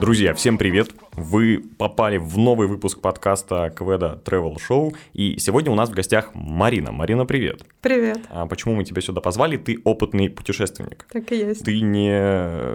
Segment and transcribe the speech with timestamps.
[0.00, 0.90] Друзья, всем привет!
[1.14, 6.30] Вы попали в новый выпуск подкаста Кведа Travel Show, и сегодня у нас в гостях
[6.34, 6.92] Марина.
[6.92, 7.64] Марина, привет!
[7.80, 8.20] Привет!
[8.30, 9.56] А почему мы тебя сюда позвали?
[9.56, 11.04] Ты опытный путешественник.
[11.10, 11.64] Так и есть.
[11.64, 12.70] Ты не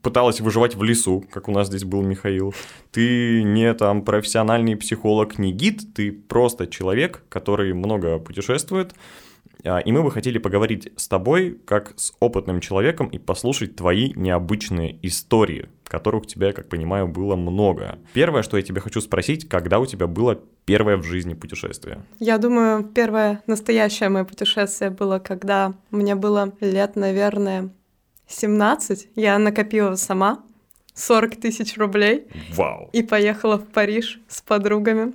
[0.00, 2.54] пыталась выживать в лесу, как у нас здесь был Михаил.
[2.92, 8.94] Ты не там профессиональный психолог, не гид, ты просто человек, который много путешествует,
[9.64, 14.98] и мы бы хотели поговорить с тобой, как с опытным человеком, и послушать твои необычные
[15.02, 17.98] истории, которых у тебя, как понимаю, было много.
[18.12, 22.04] Первое, что я тебе хочу спросить, когда у тебя было первое в жизни путешествие?
[22.18, 27.70] Я думаю, первое настоящее мое путешествие было, когда мне было лет, наверное,
[28.26, 29.08] 17.
[29.16, 30.42] Я накопила сама
[30.94, 32.26] 40 тысяч рублей.
[32.52, 32.88] Вау!
[32.92, 35.14] И поехала в Париж с подругами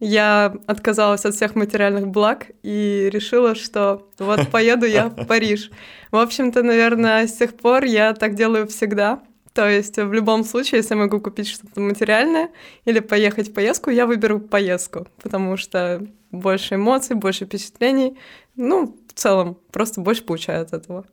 [0.00, 5.70] я отказалась от всех материальных благ и решила, что вот поеду я в Париж.
[6.12, 9.22] В общем-то, наверное, с тех пор я так делаю всегда.
[9.54, 12.50] То есть в любом случае, если я могу купить что-то материальное
[12.84, 18.16] или поехать в поездку, я выберу поездку, потому что больше эмоций, больше впечатлений.
[18.54, 21.04] Ну, в целом, просто больше получаю от этого.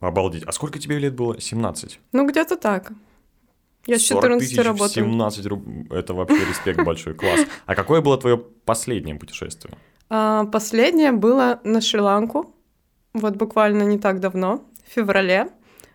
[0.00, 0.42] Обалдеть.
[0.44, 1.40] А сколько тебе лет было?
[1.40, 2.00] 17?
[2.10, 2.90] Ну, где-то так.
[3.86, 5.04] Я с 14 тысяч работаю.
[5.04, 5.92] 17 руб...
[5.92, 7.40] Это вообще респект большой, класс.
[7.66, 9.76] А какое было твое последнее путешествие?
[10.08, 12.54] А, последнее было на Шри-Ланку.
[13.12, 15.48] Вот буквально не так давно, в феврале.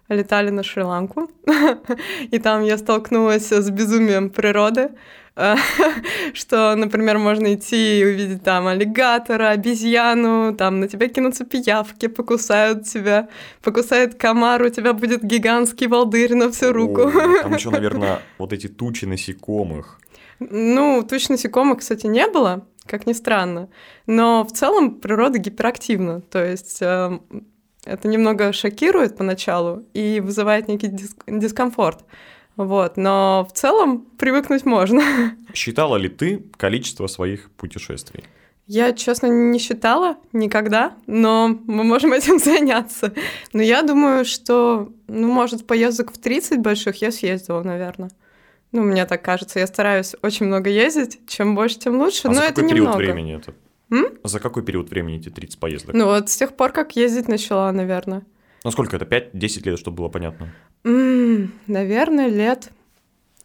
[0.09, 1.29] Летали на Шри-Ланку.
[2.31, 4.89] И там я столкнулась с безумием природы.
[6.33, 12.85] что, например, можно идти и увидеть там аллигатора, обезьяну, там на тебя кинутся пиявки, покусают
[12.85, 13.29] тебя,
[13.61, 17.01] покусает комар, у тебя будет гигантский волдырь на всю руку.
[17.01, 19.99] О, там еще, наверное, вот эти тучи насекомых.
[20.39, 23.69] Ну, туч насекомых, кстати, не было, как ни странно.
[24.07, 26.21] Но в целом природа гиперактивна.
[26.21, 27.19] То есть э,
[27.87, 32.03] это немного шокирует поначалу и вызывает некий диск- дискомфорт.
[32.55, 35.01] Вот, но в целом привыкнуть можно.
[35.53, 38.23] Считала ли ты количество своих путешествий?
[38.65, 43.13] Я, честно, не считала никогда, но мы можем этим заняться.
[43.53, 48.09] Но я думаю, что, ну, может, поездок в 30 больших я съездила, наверное.
[48.73, 49.59] Ну, мне так кажется.
[49.59, 51.19] Я стараюсь очень много ездить.
[51.27, 52.23] Чем больше, тем лучше.
[52.25, 52.97] А но за это какой период немного.
[52.97, 53.53] времени это?
[53.91, 54.05] М?
[54.23, 55.95] За какой период времени эти 30 поездок?
[55.95, 58.23] Ну, вот с тех пор, как ездить начала, наверное.
[58.63, 59.05] Ну, сколько это?
[59.05, 60.49] 5-10 лет, чтобы было понятно?
[60.83, 62.71] М, наверное, лет...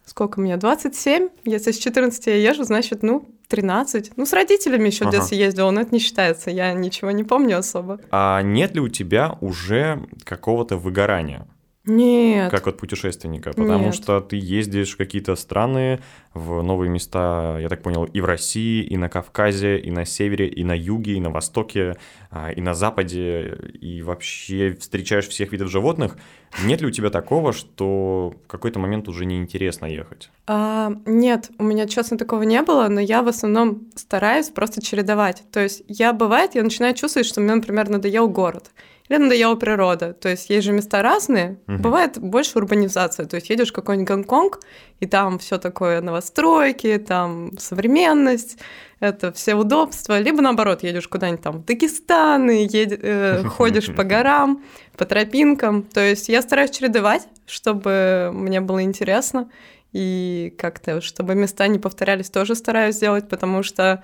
[0.05, 0.57] Сколько мне?
[0.57, 1.29] 27?
[1.45, 4.11] Если с 14 я езжу, значит, ну, 13.
[4.17, 5.11] Ну, с родителями еще в Ага.
[5.17, 6.51] детстве ездила, но это не считается.
[6.51, 8.01] Я ничего не помню особо.
[8.11, 11.47] А нет ли у тебя уже какого-то выгорания?
[11.85, 12.49] Нет.
[12.49, 13.95] как от путешественника, потому Нет.
[13.95, 15.99] что ты ездишь в какие-то страны,
[16.33, 20.47] в новые места, я так понял, и в России, и на Кавказе, и на севере,
[20.47, 21.97] и на юге, и на востоке,
[22.31, 26.17] а, и на западе, и вообще встречаешь всех видов животных.
[26.63, 30.29] Нет ли у тебя такого, что в какой-то момент уже неинтересно ехать?
[30.47, 35.43] А, нет, у меня, честно, такого не было, но я в основном стараюсь просто чередовать.
[35.51, 38.71] То есть я, бывает, я начинаю чувствовать, что мне, например, надоел город.
[39.09, 40.13] Или надоела природа.
[40.13, 41.59] То есть есть же места разные.
[41.67, 41.81] Мгм.
[41.81, 43.25] Бывает больше урбанизация.
[43.25, 44.59] То есть едешь в какой-нибудь Гонконг,
[45.01, 48.57] и там все такое новостройки, там современность,
[49.01, 50.19] это все удобства.
[50.19, 54.63] Либо наоборот, едешь куда-нибудь там в Дагестан, и еди- э, ходишь по горам,
[54.97, 55.83] по тропинкам.
[55.83, 59.49] То есть я стараюсь чередовать, чтобы мне было интересно.
[59.91, 64.01] И как-то, чтобы места не повторялись, тоже стараюсь сделать, потому что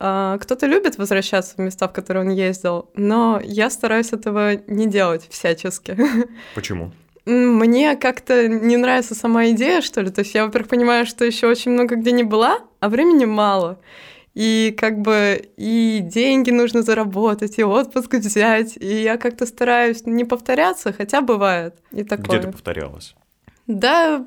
[0.00, 5.28] кто-то любит возвращаться в места, в которые он ездил, но я стараюсь этого не делать
[5.28, 5.94] всячески.
[6.54, 6.92] Почему?
[7.26, 10.10] Мне как-то не нравится сама идея, что ли.
[10.10, 13.78] То есть я, во-первых, понимаю, что еще очень много где не была, а времени мало.
[14.34, 18.78] И как бы и деньги нужно заработать, и отпуск взять.
[18.78, 22.38] И я как-то стараюсь не повторяться, хотя бывает и такое.
[22.38, 23.14] Где ты повторялась?
[23.66, 24.26] Да,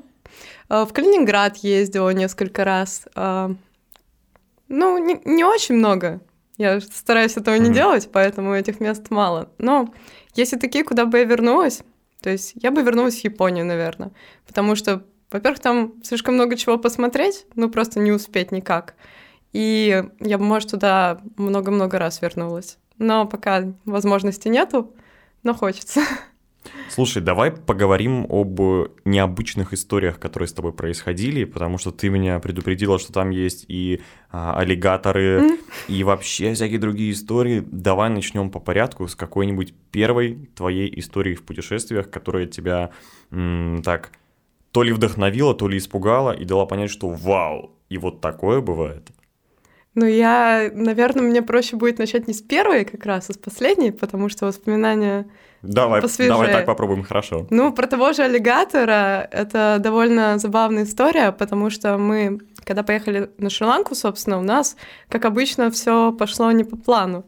[0.68, 3.08] э, в Калининград ездила несколько раз.
[4.68, 6.20] Ну, не, не очень много.
[6.56, 9.50] Я стараюсь этого не делать, поэтому этих мест мало.
[9.58, 9.92] Но
[10.34, 11.82] если такие, куда бы я вернулась,
[12.20, 14.12] то есть я бы вернулась в Японию, наверное.
[14.46, 18.94] Потому что, во-первых, там слишком много чего посмотреть, ну просто не успеть никак.
[19.52, 22.78] И я бы, может, туда много-много раз вернулась.
[22.98, 24.94] Но пока возможности нету,
[25.42, 26.00] но хочется.
[26.88, 28.60] Слушай, давай поговорим об
[29.04, 34.00] необычных историях, которые с тобой происходили, потому что ты меня предупредила, что там есть и
[34.30, 35.58] а, аллигаторы, М.
[35.88, 37.64] и вообще всякие другие истории.
[37.66, 42.90] Давай начнем по порядку с какой-нибудь первой твоей истории в путешествиях, которая тебя
[43.30, 44.12] м, так
[44.70, 49.08] то ли вдохновила, то ли испугала и дала понять, что вау, и вот такое бывает.
[49.94, 53.92] Ну, я, наверное, мне проще будет начать не с первой как раз, а с последней,
[53.92, 55.26] потому что воспоминания
[55.64, 56.32] Давай, посвежее.
[56.32, 57.46] давай так попробуем, хорошо.
[57.50, 63.50] Ну, про того же аллигатора это довольно забавная история, потому что мы, когда поехали на
[63.50, 64.76] Шри-Ланку, собственно, у нас,
[65.08, 67.26] как обычно, все пошло не по плану.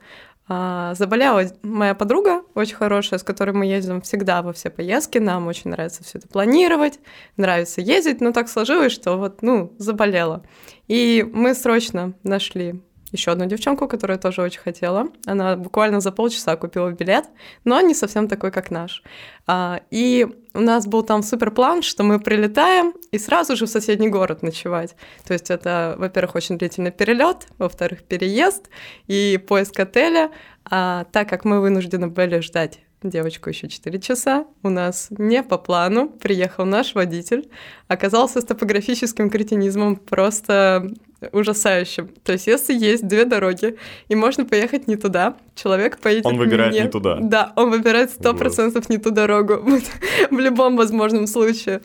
[0.48, 5.18] А, заболела моя подруга, очень хорошая, с которой мы ездим всегда во все поездки.
[5.18, 7.00] Нам очень нравится все это планировать,
[7.36, 10.44] нравится ездить, но так сложилось, что вот, ну, заболела.
[10.86, 12.80] И мы срочно нашли
[13.12, 15.08] еще одну девчонку, которая тоже очень хотела.
[15.26, 17.26] Она буквально за полчаса купила билет,
[17.64, 19.02] но не совсем такой, как наш.
[19.46, 23.70] А, и у нас был там супер план, что мы прилетаем и сразу же в
[23.70, 24.96] соседний город ночевать.
[25.26, 28.68] То есть это, во-первых, очень длительный перелет, во-вторых, переезд
[29.06, 30.30] и поиск отеля.
[30.68, 34.46] А так как мы вынуждены были ждать девочку еще 4 часа.
[34.62, 37.48] У нас не по плану приехал наш водитель,
[37.88, 40.90] оказался с топографическим кретинизмом просто
[41.32, 42.08] ужасающим.
[42.24, 43.76] То есть, если есть две дороги,
[44.08, 47.18] и можно поехать не туда, человек поедет Он выбирает не, не туда.
[47.20, 49.62] Да, он выбирает сто процентов не ту дорогу
[50.30, 51.80] в любом возможном случае.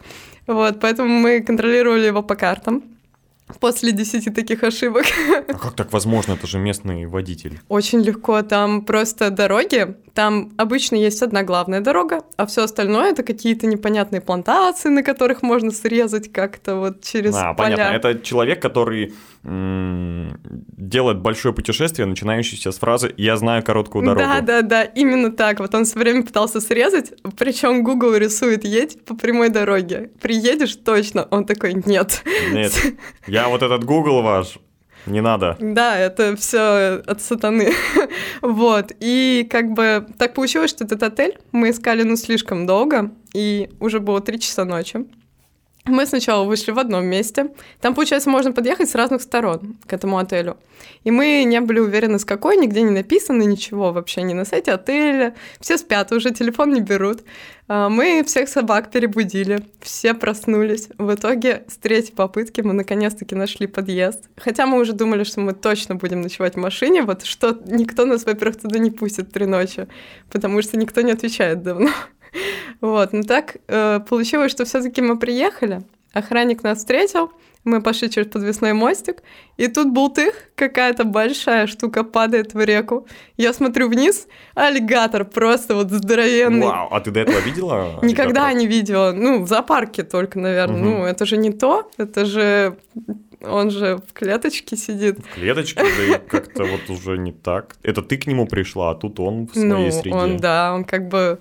[0.48, 2.83] Вот, поэтому мы контролировали его по картам
[3.59, 5.06] после 10 таких ошибок.
[5.48, 6.33] А как так возможно?
[6.33, 7.59] Это же местный водитель.
[7.68, 8.42] Очень легко.
[8.42, 9.95] Там просто дороги.
[10.13, 15.42] Там обычно есть одна главная дорога, а все остальное это какие-то непонятные плантации, на которых
[15.42, 17.75] можно срезать как-то вот через а, поля.
[17.77, 17.95] понятно.
[17.95, 24.23] Это человек, который делает большое путешествие, начинающееся с фразы «я знаю короткую дорогу».
[24.23, 25.59] Да, да, да, именно так.
[25.59, 30.11] Вот он все время пытался срезать, причем Google рисует «едь по прямой дороге».
[30.21, 31.27] Приедешь точно?
[31.31, 32.23] Он такой «нет».
[32.51, 32.73] Нет,
[33.27, 34.59] я вот этот Google ваш,
[35.07, 35.57] не надо.
[35.59, 37.73] Да, это все от сатаны.
[38.41, 38.91] вот.
[38.99, 43.99] И как бы так получилось, что этот отель мы искали, ну, слишком долго, и уже
[43.99, 45.05] было 3 часа ночи.
[45.86, 47.48] Мы сначала вышли в одном месте.
[47.80, 50.57] Там, получается, можно подъехать с разных сторон к этому отелю.
[51.04, 54.74] И мы не были уверены, с какой, нигде не написано ничего вообще, ни на сайте
[54.74, 55.36] отеля.
[55.60, 57.24] Все спят, уже телефон не берут.
[57.68, 60.89] А, мы всех собак перебудили, все проснулись.
[61.00, 64.30] В итоге с третьей попытки мы наконец-таки нашли подъезд.
[64.38, 68.25] Хотя мы уже думали, что мы точно будем ночевать в машине, вот что никто нас,
[68.25, 69.88] во-первых, туда не пустит три ночи,
[70.31, 71.89] потому что никто не отвечает давно.
[72.81, 75.83] Вот, ну так э, получилось, что все-таки мы приехали,
[76.13, 77.31] охранник нас встретил,
[77.63, 79.22] мы пошли через подвесной мостик,
[79.57, 83.07] и тут бултых, какая-то большая штука падает в реку.
[83.38, 86.66] Я смотрю вниз, аллигатор просто вот здоровенный.
[86.66, 88.00] Вау, а ты до этого видела?
[88.01, 89.12] Никогда не видела.
[89.12, 90.80] Ну, в зоопарке только, наверное.
[90.80, 90.86] Угу.
[90.86, 92.78] Ну, это же не то, это же...
[93.44, 95.18] Он же в клеточке сидит.
[95.19, 97.75] В клеточке, да и как-то вот уже не так.
[97.81, 100.16] Это ты к нему пришла, а тут он в своей ну, среде.
[100.16, 101.39] он, да, он как бы...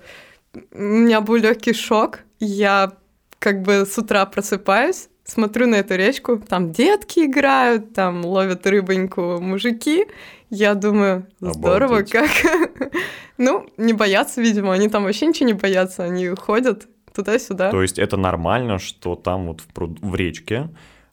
[0.73, 2.19] У меня был легкий шок.
[2.39, 2.93] Я
[3.39, 9.39] как бы с утра просыпаюсь, смотрю на эту речку, там детки играют, там ловят рыбоньку
[9.41, 10.05] мужики.
[10.49, 12.11] Я думаю, здорово Обалдеть.
[12.11, 12.91] как.
[13.37, 17.71] ну, не боятся, видимо, они там вообще ничего не боятся, они ходят туда-сюда.
[17.71, 20.69] То есть это нормально, что там вот в, пруд- в речке,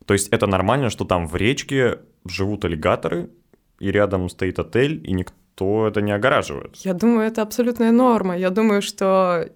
[0.06, 3.30] то есть это нормально, что там в речке живут аллигаторы,
[3.78, 6.76] и рядом стоит отель, и никто это не огораживает.
[6.84, 8.36] Я думаю, это абсолютная норма.
[8.36, 9.48] Я думаю, что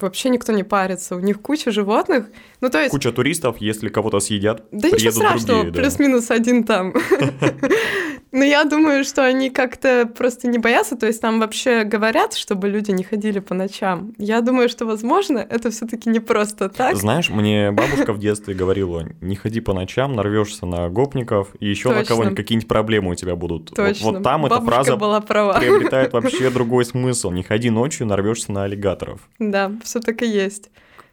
[0.00, 1.16] вообще никто не парится.
[1.16, 2.26] У них куча животных.
[2.60, 2.90] Ну, то есть...
[2.90, 5.72] Куча туристов, если кого-то съедят, Да ничего страшного, другие.
[5.72, 5.80] да.
[5.80, 6.94] плюс-минус один там.
[8.32, 12.68] Но я думаю, что они как-то просто не боятся, то есть там вообще говорят, чтобы
[12.70, 14.14] люди не ходили по ночам.
[14.16, 16.96] Я думаю, что, возможно, это все таки не просто так.
[16.96, 21.90] Знаешь, мне бабушка в детстве говорила, не ходи по ночам, нарвешься на гопников, и еще
[21.92, 23.68] на кого-нибудь какие-нибудь проблемы у тебя будут.
[23.70, 24.12] Вот- Точно.
[24.12, 25.52] Вот, там эта Бабушка фраза была права.
[25.58, 27.30] приобретает вообще другой смысл.
[27.32, 29.20] Не ходи ночью, нарвешься на аллигаторов.
[29.38, 30.70] Да, все так и есть.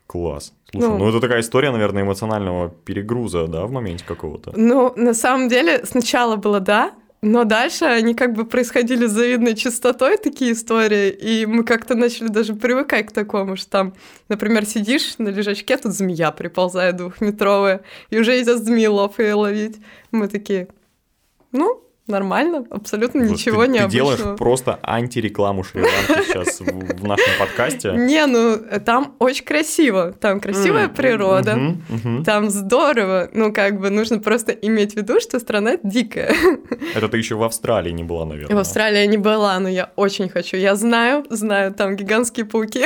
[0.08, 0.54] Класс.
[0.72, 0.98] Слушай, Ну.
[0.98, 4.54] ну, это такая история, наверное, эмоционального перегруза, да, в моменте какого-то.
[4.56, 9.56] Ну, на самом деле, сначала было да, но дальше они как бы происходили с завидной
[9.56, 13.94] частотой, такие истории, и мы как-то начали даже привыкать к такому, что там,
[14.30, 19.82] например, сидишь на лежачке, тут змея приползает двухметровая, и уже идет змеелов ее ловить.
[20.12, 20.70] Мы такие,
[21.52, 24.18] ну, нормально, абсолютно Вот ничего ты, ты необычного.
[24.18, 27.92] делаешь просто антирекламу Шри-Ланки сейчас в, нашем подкасте.
[27.96, 31.78] Не, ну, там очень красиво, там красивая природа,
[32.26, 36.36] там здорово, ну, как бы нужно просто иметь в виду, что страна дикая.
[36.96, 38.56] Это ты еще в Австралии не была, наверное.
[38.56, 40.58] В Австралии не была, но я очень хочу.
[40.58, 42.86] Я знаю, знаю, там гигантские пауки.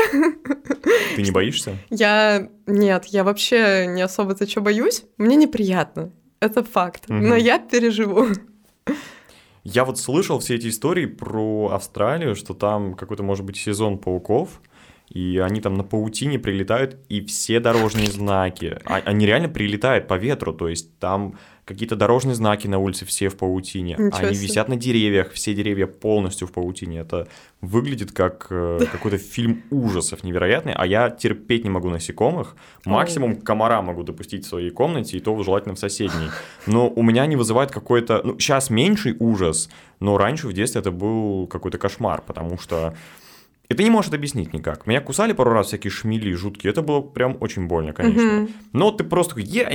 [1.15, 1.77] Ты не боишься?
[1.89, 2.49] Я...
[2.65, 5.03] Нет, я вообще не особо-то что боюсь.
[5.17, 6.11] Мне неприятно.
[6.39, 7.05] Это факт.
[7.07, 8.27] Но я переживу.
[9.63, 14.61] Я вот слышал все эти истории про Австралию, что там какой-то, может быть, сезон пауков,
[15.09, 20.15] и они там на паутине прилетают, и все дорожные знаки, а- они реально прилетают по
[20.15, 24.47] ветру, то есть там какие-то дорожные знаки на улице все в паутине, Ничего они себе.
[24.47, 26.99] висят на деревьях, все деревья полностью в паутине.
[26.99, 27.27] Это
[27.61, 32.55] выглядит как э, какой-то фильм ужасов невероятный, а я терпеть не могу насекомых.
[32.85, 36.29] Максимум комара могу допустить в своей комнате, и то желательно в соседней.
[36.67, 38.21] Но у меня не вызывает какой-то...
[38.23, 42.93] Ну, сейчас меньший ужас, но раньше в детстве это был какой-то кошмар, потому что
[43.73, 44.85] и ты не можешь это объяснить никак.
[44.85, 46.71] Меня кусали пару раз всякие шмели жуткие.
[46.71, 48.41] Это было прям очень больно, конечно.
[48.41, 48.49] Мгм.
[48.71, 49.67] Но ты просто такой, я,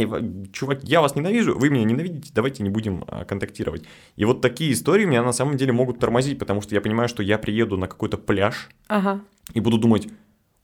[0.52, 3.85] чувак, я вас ненавижу, вы меня ненавидите, давайте не будем а, контактировать.
[4.14, 7.25] И вот такие истории меня на самом деле могут тормозить, потому что я понимаю, что
[7.25, 9.21] я приеду на какой-то пляж Ага.
[9.52, 10.07] и буду думать,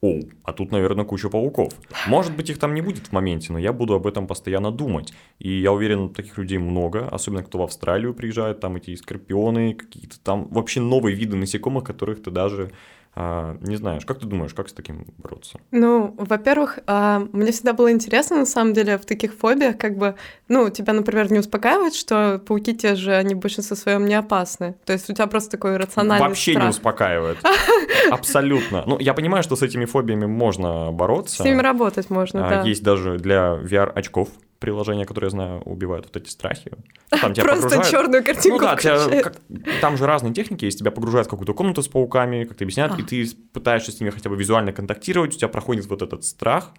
[0.01, 1.73] о, а тут, наверное, куча пауков.
[2.07, 5.15] Может быть, их там не будет в моменте, но я буду об этом постоянно думать.
[5.39, 10.21] И я уверен, таких людей много, особенно кто в Австралию приезжает, там эти скорпионы, какие-то
[10.21, 12.71] там вообще новые виды насекомых, которых ты даже
[13.17, 14.05] не знаешь.
[14.05, 15.59] Как ты думаешь, как с таким бороться?
[15.71, 20.17] Ну, во-первых, а, мне всегда было интересно, на самом деле, в таких фобиях, как бы,
[20.49, 24.75] ну, тебя, например, не успокаивает, что пауки те же, они в большинстве своем не опасны.
[24.85, 26.71] То есть у тебя просто такой рациональный Вообще не страх.
[26.71, 27.39] успокаивает.
[28.11, 28.83] Абсолютно.
[28.87, 31.37] Ну, я понимаю, что с этими фобиями можно бороться.
[31.43, 32.63] С ними работать можно, А, да.
[32.63, 34.29] Есть даже для VR-очков
[34.65, 36.71] приложения, которые, я знаю, убивают вот эти страхи.
[37.13, 39.37] Ну, Там тебя Просто погружают- черную Ну картинку да, тебя как-
[39.81, 40.79] там же разные техники есть.
[40.79, 43.07] Тебя погружают в какую-то комнату с пауками, как ты объясняют, и А.
[43.07, 46.71] ты пытаешься с ними хотя бы визуально контактировать, у тебя проходит вот этот страх.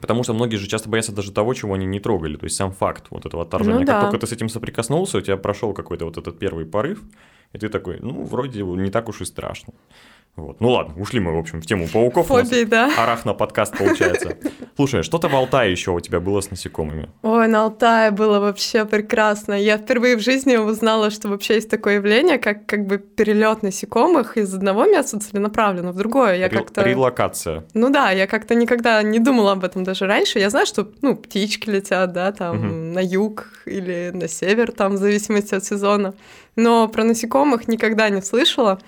[0.00, 2.36] Потому что многие же часто боятся даже того, чего они не трогали.
[2.36, 3.80] То есть сам факт вот этого отторжения.
[3.80, 4.00] Ну как да.
[4.02, 7.02] только ты с этим соприкоснулся, у тебя прошел какой-то вот этот первый порыв,
[7.54, 9.72] и ты такой, ну, вроде не так уж и страшно.
[10.38, 10.60] Вот.
[10.60, 12.28] Ну ладно, ушли мы, в общем, в тему пауков.
[12.28, 12.90] Фобии, да.
[12.96, 14.36] Арахно-подкаст получается.
[14.76, 17.08] Слушай, что-то в Алтае еще у тебя было с насекомыми?
[17.22, 19.54] Ой, на Алтае было вообще прекрасно.
[19.54, 24.36] Я впервые в жизни узнала, что вообще есть такое явление, как как бы перелет насекомых
[24.36, 26.36] из одного места целенаправленно в другое.
[26.36, 26.82] Я Рел- как-то...
[26.82, 27.64] Релокация.
[27.74, 30.38] Ну да, я как-то никогда не думала об этом даже раньше.
[30.38, 32.92] Я знаю, что, ну, птички летят, да, там Мгм.
[32.92, 36.14] на юг или на север, там, в зависимости от сезона.
[36.54, 38.78] Но про насекомых никогда не слышала.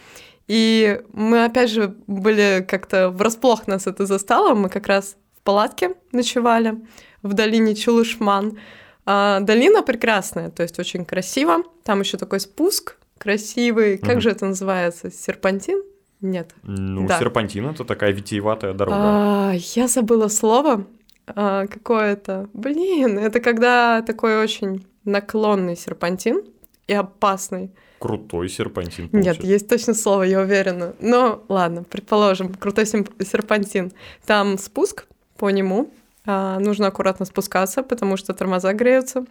[0.51, 4.55] И мы, опять же, были как-то врасплох нас это застало.
[4.57, 6.75] Мы как раз в палатке ночевали
[7.23, 8.59] в долине Чулышман.
[9.07, 11.59] А, долина прекрасная, то есть очень красиво.
[11.85, 13.97] Там еще такой спуск красивый.
[13.97, 14.21] Как Мгм.
[14.23, 15.13] же это называется?
[15.13, 15.85] Серпантин?
[16.21, 16.51] Нет.
[16.65, 17.21] Ну, Да.
[17.21, 18.97] серпантин это такая витиеватая дорога.
[18.99, 20.85] А, я забыла слово.
[21.29, 22.49] А, какое-то.
[22.55, 26.43] Блин, это когда такой очень наклонный серпантин
[26.89, 27.71] и опасный.
[28.01, 29.11] Крутой серпантин.
[29.13, 29.47] Нет, получается.
[29.47, 30.95] есть точно слово, я уверена.
[31.01, 33.93] Но ладно, предположим, крутой серпантин.
[34.25, 35.05] Там спуск
[35.37, 35.91] по нему.
[36.25, 39.27] а, нужно аккуратно спускаться, потому что тормоза греются.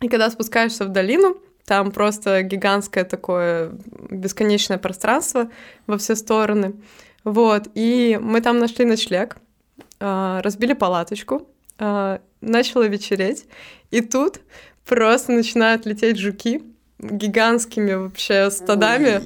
[0.00, 3.72] И когда спускаешься в долину, там просто гигантское такое
[4.08, 5.50] бесконечное пространство
[5.86, 6.76] во все стороны.
[7.24, 9.36] Вот, и мы там нашли ночлег,
[9.98, 11.46] а, разбили палаточку,
[11.78, 13.44] а, начало вечереть,
[13.90, 14.40] и тут
[14.86, 16.62] просто начинают лететь жуки
[17.02, 19.22] гигантскими вообще стадами.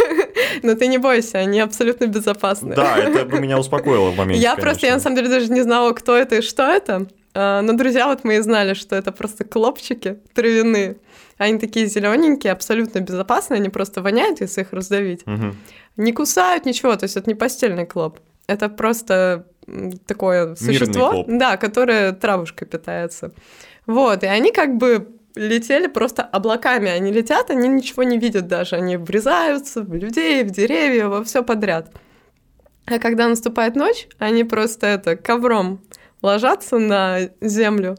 [0.62, 2.74] Но ты не бойся, они абсолютно безопасны.
[2.74, 4.42] Да, это бы меня успокоило в моменте.
[4.42, 7.06] Я просто, я на самом деле даже не знала, кто это и что это.
[7.34, 10.96] А, Но друзья вот мои знали, что это просто клопчики травяные.
[11.38, 15.26] Они такие зелененькие, абсолютно безопасные, они просто воняют, если их раздавить.
[15.26, 15.56] Мгм.
[15.96, 18.20] Не кусают ничего, то есть это не постельный клоп.
[18.46, 19.46] Это просто
[20.06, 21.26] такое существо, клоп.
[21.28, 23.32] да, которое травушкой питается.
[23.86, 26.90] Вот, и они как бы летели просто облаками.
[26.90, 28.76] Они летят, они ничего не видят даже.
[28.76, 31.92] Они врезаются в людей, в деревья, во все подряд.
[32.86, 35.80] А когда наступает ночь, они просто это ковром
[36.22, 37.96] ложатся на землю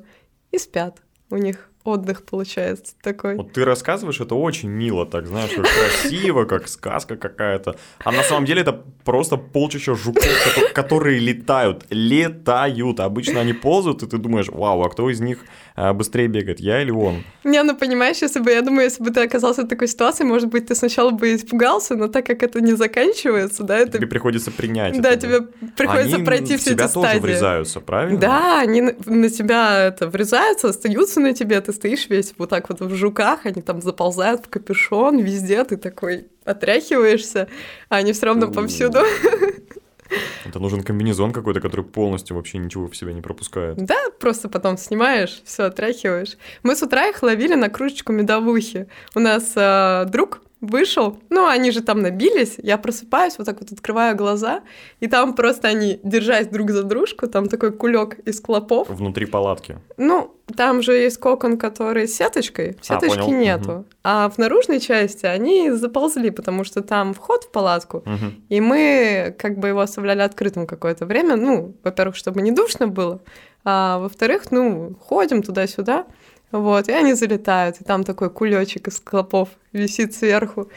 [0.52, 1.02] и спят.
[1.30, 3.36] У них отдых получается такой.
[3.36, 7.76] Вот ты рассказываешь, это очень мило, так знаешь, красиво, как сказка какая-то.
[8.04, 13.00] А на самом деле это просто полчища жуков, кото- которые летают, летают.
[13.00, 15.40] Обычно они ползают, и ты думаешь, вау, а кто из них
[15.76, 17.24] а, быстрее бегает, я или он?
[17.44, 20.50] Не, ну понимаешь, если бы, я думаю, если бы ты оказался в такой ситуации, может
[20.50, 23.98] быть, ты сначала бы испугался, но так как это не заканчивается, да, это...
[23.98, 25.42] Тебе приходится принять Да, это, тебе
[25.76, 27.22] приходится Они пройти все тебя эти тоже стадии.
[27.22, 28.20] врезаются, правильно?
[28.20, 32.70] Да, они на, на тебя это врезаются, остаются на тебе, ты стоишь весь вот так
[32.70, 37.48] вот в жуках, они там заползают в капюшон, везде ты такой отряхиваешься,
[37.90, 39.00] а они все равно повсюду.
[40.46, 43.78] Это нужен комбинезон какой-то, который полностью вообще ничего в себя не пропускает.
[43.78, 46.38] Да, просто потом снимаешь, все отряхиваешь.
[46.64, 48.88] Мы с утра их ловили на кружечку медовухи.
[49.16, 53.72] У нас э, друг вышел, ну, они же там набились, я просыпаюсь, вот так вот
[53.72, 54.62] открываю глаза,
[55.00, 58.88] и там просто они, держась друг за дружку, там такой кулек из клопов.
[58.90, 59.80] Внутри палатки.
[59.98, 63.38] Ну, там же есть кокон, который с сеточкой, сеточки понял.
[63.40, 63.72] нету.
[63.72, 63.86] Мгм.
[64.04, 68.44] А в наружной части они заползли, потому что там вход в палатку, Мгм.
[68.50, 71.36] и мы как бы его оставляли открытым какое-то время.
[71.38, 73.22] Ну, во-первых, чтобы не душно было,
[73.64, 76.06] а во-вторых, ну, ходим туда-сюда,
[76.52, 80.70] вот, и они залетают, и там такой кулечек из клопов висит сверху.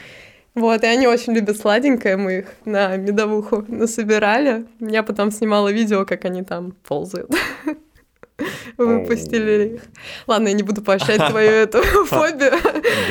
[0.53, 4.65] Вот, и они очень любят сладенькое, мы их на медовуху насобирали.
[4.79, 7.29] Я потом снимала видео, как они там ползают.
[8.77, 9.81] Выпустили их.
[10.27, 12.53] Ладно, я не буду поощрять твою эту фобию,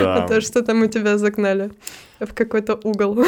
[0.01, 1.71] а то, что там у тебя загнали
[2.19, 3.25] в какой-то угол.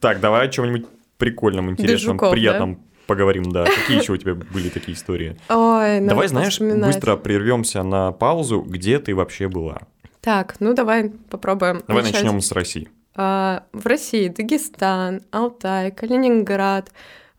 [0.00, 0.86] Так, давай о чем-нибудь
[1.18, 3.64] прикольном, интересном, приятном поговорим, да.
[3.64, 5.36] Какие еще у тебя были такие истории?
[5.48, 6.94] Ой, Давай, знаешь, вспоминать.
[6.94, 9.78] быстро прервемся на паузу, где ты вообще была.
[10.20, 11.82] Так, ну давай попробуем.
[11.88, 12.22] Давай начать.
[12.22, 12.88] начнем с России.
[13.16, 16.92] А, в России Дагестан, Алтай, Калининград,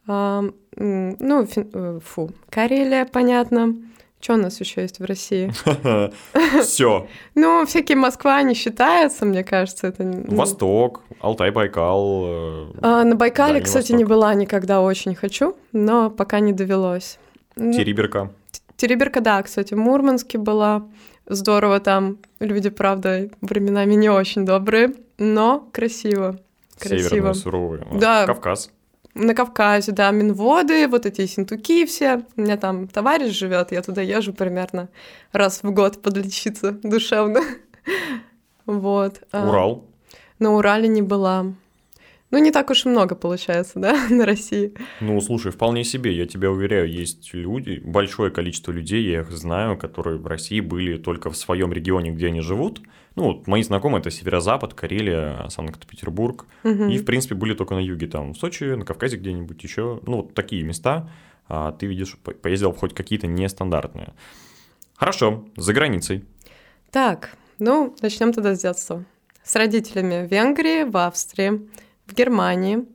[0.07, 0.43] а,
[0.75, 3.73] ну, э, фу, Карелия, понятно.
[4.21, 5.51] Что у нас еще есть в России?
[6.61, 7.07] Все.
[7.35, 10.03] Ну, всякие Москва не считается, мне кажется, это...
[10.03, 12.23] ну, Восток, Алтай, Байкал.
[12.25, 17.17] э, а, на Байкале, кстати, не была никогда, очень хочу, но пока не довелось.
[17.55, 18.31] Териберка.
[18.75, 20.87] Тереберка, да, кстати, в Мурманске была.
[21.27, 22.17] Здорово там.
[22.39, 26.39] Люди, правда, временами не очень добрые, но красиво.
[26.77, 27.09] Красиво.
[27.09, 27.87] Северная, суровая.
[27.89, 28.25] А, Да.
[28.25, 28.71] Кавказ.
[29.13, 32.23] На Кавказе, да, Минводы, вот эти синтуки все.
[32.37, 34.87] У меня там товарищ живет, я туда езжу примерно
[35.33, 37.41] раз в год подлечиться душевно.
[38.67, 39.21] Вот.
[39.31, 39.85] а, Урал.
[40.37, 41.47] На Урале не была.
[42.31, 44.73] Ну, не так уж и много получается, да, на России.
[45.01, 49.77] Ну, слушай, вполне себе, я тебя уверяю, есть люди, большое количество людей, я их знаю,
[49.77, 52.81] которые в России были только в своем регионе, где они живут.
[53.15, 56.45] Ну, вот мои знакомые это Северо-Запад, Карелия, Санкт-Петербург.
[56.63, 56.89] Мгм.
[56.89, 59.99] И, в принципе, были только на юге, там, в Сочи, на Кавказе где-нибудь еще.
[60.07, 61.09] Ну, вот такие места.
[61.49, 64.13] А ты видишь, по- поездил хоть какие-то нестандартные.
[64.95, 66.23] Хорошо, за границей.
[66.91, 69.03] Так, ну, начнем тогда с детства.
[69.43, 71.67] С родителями в Венгрии, в Австрии,
[72.07, 72.85] в Германии.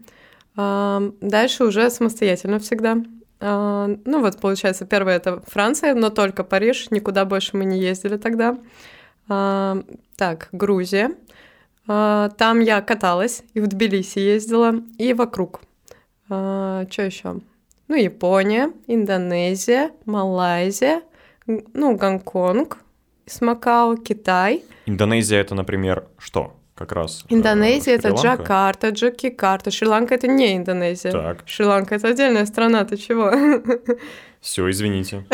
[0.56, 2.98] А, Дальше уже самостоятельно всегда.
[3.40, 8.16] А, Ну вот, получается, первое это Франция, но только Париж, никуда больше мы не ездили
[8.16, 8.58] тогда.
[9.28, 9.82] А,
[10.16, 11.10] Так, Грузия.
[11.86, 15.60] Там я каталась, и в Тбилиси ездила, и вокруг.
[16.26, 17.40] Что еще?
[17.86, 21.02] Ну, Япония, Индонезия, Малайзия,
[21.46, 22.78] ну, Гонконг,
[23.26, 23.40] с
[24.04, 24.64] Китай.
[24.86, 26.56] Индонезия это, например, что?
[26.76, 27.24] Как раз.
[27.30, 28.42] э, Индонезия это Шри-Ланка?
[28.42, 29.70] Джакарта, Джакикарта.
[29.70, 31.10] Шри-Ланка это не Индонезия.
[31.10, 31.38] Так.
[31.46, 33.32] Шри-Ланка это отдельная страна, ты чего?
[34.42, 35.24] Все, извините.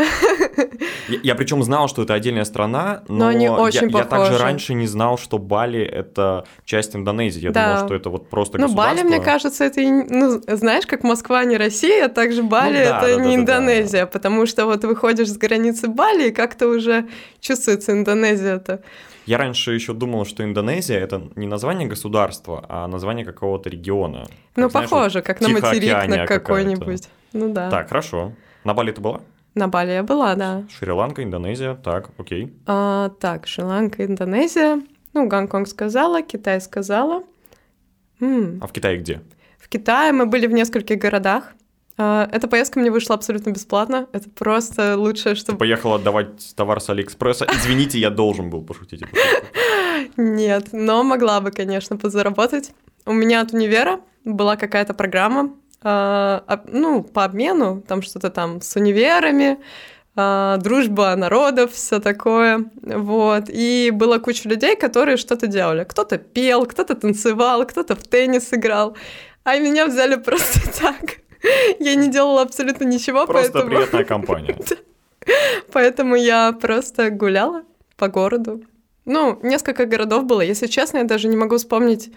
[1.09, 4.09] Я, я причем знал, что это отдельная страна, но, Но они я- очень я, также
[4.09, 4.38] похожи.
[4.38, 7.40] раньше не знал, что Бали это часть Индонезии.
[7.42, 7.74] Я Да.
[7.74, 11.57] думал, что это вот просто Ну, Бали, мне кажется, это, ну, знаешь, как Москва не
[11.59, 13.59] Россия, так же Бали Ну да, это да, не да, да, да.
[13.64, 17.07] Индонезия, потому что вот выходишь с границы Бали, и как-то уже
[17.40, 18.81] чувствуется Индонезия-то.
[19.26, 24.26] Я раньше еще думал, что Индонезия это не название государства, а название какого-то региона.
[24.56, 27.08] Ну, Как, знаешь, вот похоже, как на материк на какой-нибудь.
[27.32, 27.70] Ну да.
[27.70, 28.32] Так, хорошо.
[28.64, 29.20] На Бали ты была?
[29.54, 30.64] На Бали я была, да.
[30.70, 32.52] Шри-Ланка, Индонезия, так, окей.
[32.66, 34.82] А, так, Шри-Ланка, Индонезия.
[35.12, 37.22] Ну, Гонконг сказала, Китай сказала.
[38.20, 39.20] М, А в Китае где?
[39.58, 41.52] В Китае мы были в нескольких городах.
[42.05, 44.09] А, Эта поездка мне вышла абсолютно бесплатно.
[44.12, 45.53] Это просто лучшее, что...
[45.53, 47.47] Ты поехал отдавать товар с Алиэкспресса.
[47.53, 49.03] Извините, я должен был пошутить.
[50.17, 52.73] Нет, но могла бы, конечно, подзаработать.
[53.07, 55.51] У меня от универа была какая-то программа,
[55.83, 59.59] а, об- ну, по обмену, там что-то там с универами,
[60.17, 63.45] а, дружба народов, все такое, вот.
[63.49, 65.85] И была куча людей, которые что-то делали.
[65.85, 68.97] Кто-то пел, кто-то танцевал, кто-то в теннис играл,
[69.45, 71.21] а меня взяли просто так.
[71.78, 73.70] Я не делала абсолютно ничего, Просто поэтому...
[73.76, 74.57] приятная компания.
[75.72, 77.62] Поэтому я просто гуляла
[77.96, 78.62] по городу.
[79.05, 80.40] Ну, несколько городов было.
[80.40, 82.11] Если честно, я даже не могу вспомнить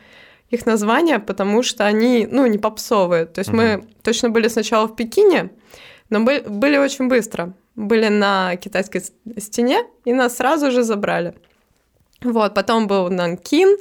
[0.50, 3.26] их названия, потому что они, ну, не попсовые.
[3.26, 5.50] То есть мы точно были сначала в Пекине,
[6.10, 7.54] но бы- были очень быстро.
[7.76, 9.04] Были на китайской
[9.38, 11.34] стене, и нас сразу же забрали.
[12.22, 13.78] Вот, потом был Нанкин,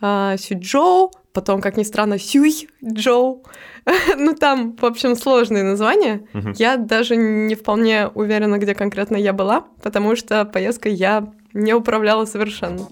[0.00, 3.44] а, Сючжоу, потом, как ни странно, Сюйчжоу.
[4.16, 6.26] Ну, там, в общем, сложные названия.
[6.56, 12.24] Я даже не вполне уверена, где конкретно я была, потому что поездкой я не управляла
[12.26, 12.86] совершенно.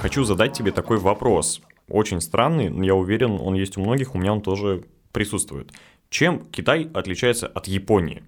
[0.00, 1.60] Хочу задать тебе такой вопрос.
[1.88, 5.72] Очень странный, но я уверен, он есть у многих, у меня он тоже присутствует.
[6.10, 8.22] Чем Китай отличается от Японии?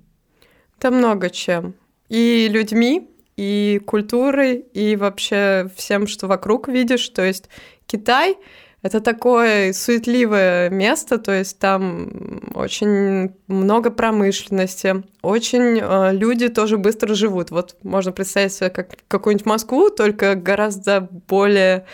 [0.80, 1.74] Да много чем.
[2.08, 7.08] И людьми, и культурой, и вообще всем, что вокруг видишь.
[7.08, 7.48] То есть
[7.86, 8.36] Китай—
[8.82, 17.14] это такое суетливое место, то есть там очень много промышленности, очень э, люди тоже быстро
[17.14, 17.50] живут.
[17.50, 21.84] Вот можно представить себе как какую-нибудь Москву, только гораздо более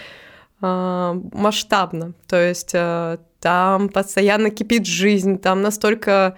[0.62, 2.12] э, масштабно.
[2.28, 6.36] То есть э, там постоянно кипит жизнь, там настолько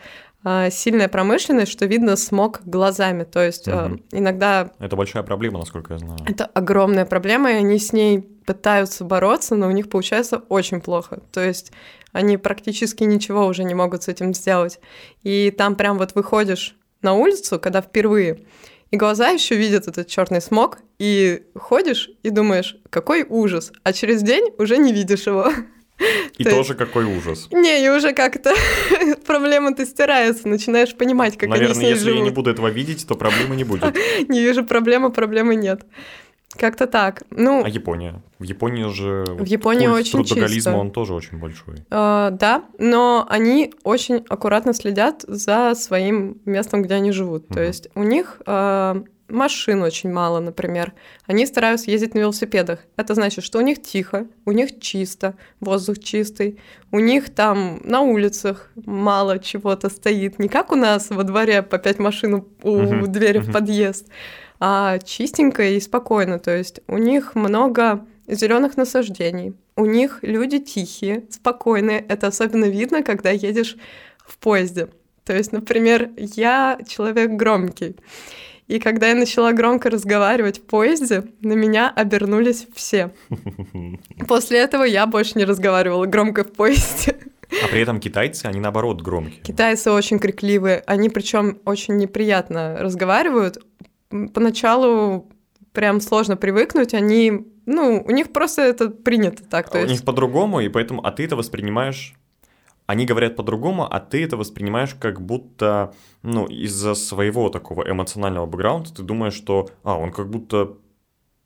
[0.71, 3.25] сильная промышленность, что видно смог глазами.
[3.25, 4.01] То есть угу.
[4.13, 4.71] иногда...
[4.79, 6.19] Это большая проблема, насколько я знаю.
[6.27, 11.21] Это огромная проблема, и они с ней пытаются бороться, но у них получается очень плохо.
[11.33, 11.73] То есть
[12.13, 14.81] они практически ничего уже не могут с этим сделать.
[15.23, 18.41] И там прям вот выходишь на улицу, когда впервые,
[18.91, 24.23] и глаза еще видят этот черный смог, и ходишь и думаешь, какой ужас, а через
[24.23, 25.51] день уже не видишь его.
[26.37, 26.79] И То тоже есть...
[26.79, 27.49] какой ужас.
[27.51, 28.55] Не, и уже как-то
[29.27, 32.19] проблема-то стирается, начинаешь понимать, как Наверное, они с ней если живут.
[32.19, 33.97] я не буду этого видеть, то проблемы не будет.
[34.29, 35.85] не вижу проблемы, проблемы нет.
[36.57, 37.25] Как-то так.
[37.31, 38.23] Ну, а Япония?
[38.39, 40.77] В Японии же в Японии очень трудоголизма, чисто.
[40.77, 41.77] он тоже очень большой.
[41.91, 47.45] Uh, да, но они очень аккуратно следят за своим местом, где они живут.
[47.45, 47.55] Uh-huh.
[47.55, 50.93] То есть у них uh, машин очень мало, например.
[51.27, 52.81] Они стараются ездить на велосипедах.
[52.97, 56.59] Это значит, что у них тихо, у них чисто, воздух чистый,
[56.91, 60.39] у них там на улицах мало чего-то стоит.
[60.39, 63.07] Не как у нас во дворе по пять машин у uh-huh.
[63.07, 63.51] двери uh-huh.
[63.51, 64.09] в подъезд,
[64.61, 66.39] а чистенько и спокойно.
[66.39, 69.55] То есть у них много зеленых насаждений.
[69.77, 72.05] У них люди тихие, спокойные.
[72.09, 73.77] Это особенно видно, когда едешь
[74.19, 74.89] в поезде.
[75.25, 77.97] То есть, например, я человек громкий.
[78.69, 83.13] И когда я начала громко разговаривать в поезде, на меня обернулись все.
[84.29, 87.17] После этого я больше не разговаривала громко в поезде.
[87.65, 89.43] А при этом китайцы, они наоборот громкие.
[89.43, 93.59] Китайцы очень крикливые, они причем очень неприятно разговаривают.
[94.35, 95.27] Поначалу
[95.73, 99.71] прям сложно привыкнуть, они, ну, у них просто это принято так.
[99.71, 99.93] То у есть...
[99.93, 102.18] них по-другому, и поэтому, а ты это воспринимаешь
[102.89, 108.95] они говорят по-другому, а ты это воспринимаешь как будто, ну, из-за своего такого эмоционального бэкграунда
[108.95, 110.73] ты думаешь, что, а, он как будто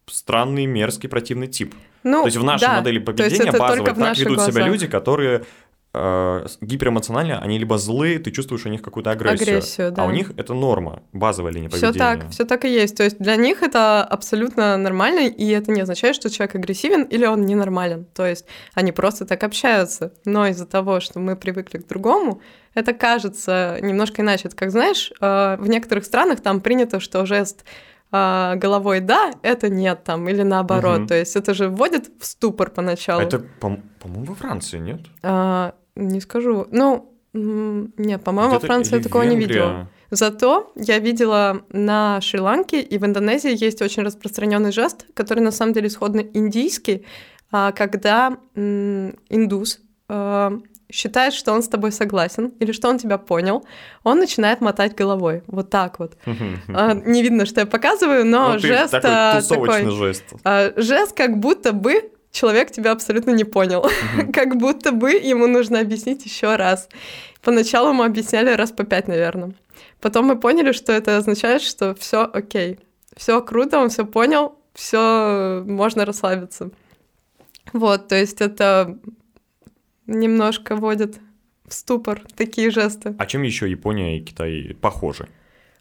[0.07, 1.75] странный, мерзкий, противный тип.
[2.05, 4.55] Ну, То есть в нашей да, модели поведения базово так ведут глазах.
[4.55, 5.45] себя люди, которые
[5.95, 10.05] э, гиперэмоционально, они либо злые, ты чувствуешь у них какую-то агрессию, агрессию да.
[10.05, 11.93] а у них это норма, базовая линия поведения.
[11.93, 12.97] Все так, все так и есть.
[12.97, 17.27] То есть для них это абсолютно нормально, и это не означает, что человек агрессивен или
[17.27, 18.07] он ненормален.
[18.15, 22.41] То есть они просто так общаются, но из-за того, что мы привыкли к другому,
[22.75, 24.49] это кажется немножко иначе.
[24.49, 27.65] Это как знаешь, э, в некоторых странах там принято, что жест
[28.13, 31.01] э, головой да, это нет там, или наоборот.
[31.01, 31.07] Угу.
[31.09, 33.21] То есть это же вводит в ступор поначалу.
[33.21, 35.01] Это, по- моему во Франции, нет?
[35.23, 36.67] А, не скажу.
[36.71, 39.89] Ну, нет, по-моему, во Франции я такого не видела.
[40.11, 45.73] Зато я видела на Шри-Ланке и в Индонезии есть очень распространенный жест, который на самом
[45.73, 47.07] деле исходно индийский,
[47.51, 50.53] а, когда индус а,
[50.93, 53.65] считает, что он с тобой согласен или что он тебя понял,
[54.05, 55.45] он начинает мотать головой.
[55.47, 56.19] Вот так вот.
[56.69, 60.25] А, не видно, что я показываю, но ну, жест такой, такой жест.
[60.77, 63.85] Жест как будто бы человек тебя абсолютно не понял.
[63.85, 64.33] Mm-hmm.
[64.35, 66.89] как будто бы ему нужно объяснить еще раз.
[67.43, 69.53] Поначалу мы объясняли раз по пять, наверное.
[70.01, 72.81] Потом мы поняли, что это означает, что все окей.
[73.17, 76.71] Все круто, он все понял, все можно расслабиться.
[77.73, 78.99] Вот, то есть это
[80.07, 81.21] немножко вводит
[81.67, 83.15] в ступор такие жесты.
[83.19, 85.29] А чем еще Япония и Китай похожи?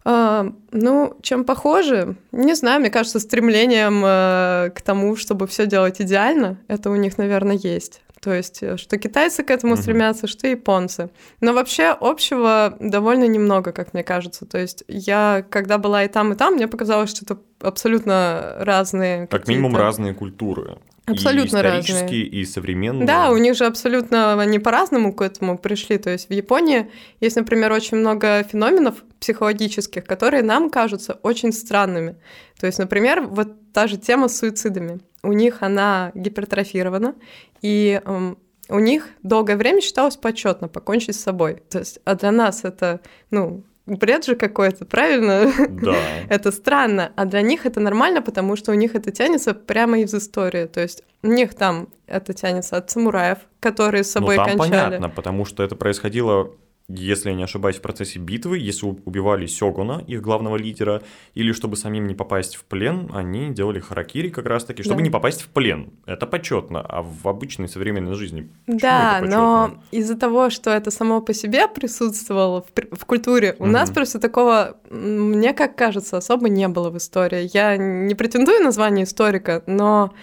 [0.03, 2.15] А, ну, чем похожи?
[2.31, 7.17] Не знаю, мне кажется, стремлением э, к тому, чтобы все делать идеально, это у них,
[7.17, 8.01] наверное, есть.
[8.21, 9.81] То есть, э, что китайцы к этому mm-hmm.
[9.81, 11.09] стремятся, что японцы.
[11.39, 14.45] Но вообще общего довольно немного, как мне кажется.
[14.45, 19.27] То есть, я, когда была и там, и там, мне показалось, что это абсолютно разные.
[19.27, 20.77] Как минимум разные культуры.
[21.05, 22.25] Абсолютно и исторические, разные.
[22.27, 23.07] и современные.
[23.07, 25.97] Да, у них же абсолютно они по-разному к этому пришли.
[25.97, 32.15] То есть в Японии есть, например, очень много феноменов психологических, которые нам кажутся очень странными.
[32.59, 34.99] То есть, например, вот та же тема с суицидами.
[35.23, 37.15] У них она гипертрофирована,
[37.61, 38.37] и эм,
[38.69, 41.61] у них долгое время считалось почетно покончить с собой.
[41.69, 43.63] То есть, а для нас это, ну,
[43.97, 45.51] бред же какой-то, правильно?
[45.69, 45.95] Да.
[46.29, 50.13] это странно, а для них это нормально, потому что у них это тянется прямо из
[50.13, 50.65] истории.
[50.65, 54.85] То есть у них там это тянется от самураев, которые с собой ну, там кончали.
[54.85, 56.51] понятно, потому что это происходило
[56.87, 61.01] если я не ошибаюсь, в процессе битвы, если убивали Сёгуна, их главного лидера,
[61.33, 65.03] или чтобы самим не попасть в плен, они делали харакири как раз-таки, чтобы Да.
[65.03, 65.91] не попасть в плен.
[66.05, 71.33] Это почетно, а в обычной современной жизни Да, но из-за того, что это само по
[71.33, 73.95] себе присутствовало в, в культуре, у нас Мгм.
[73.95, 77.49] просто такого, мне как кажется, особо не было в истории.
[77.53, 80.13] Я не претендую на звание историка, но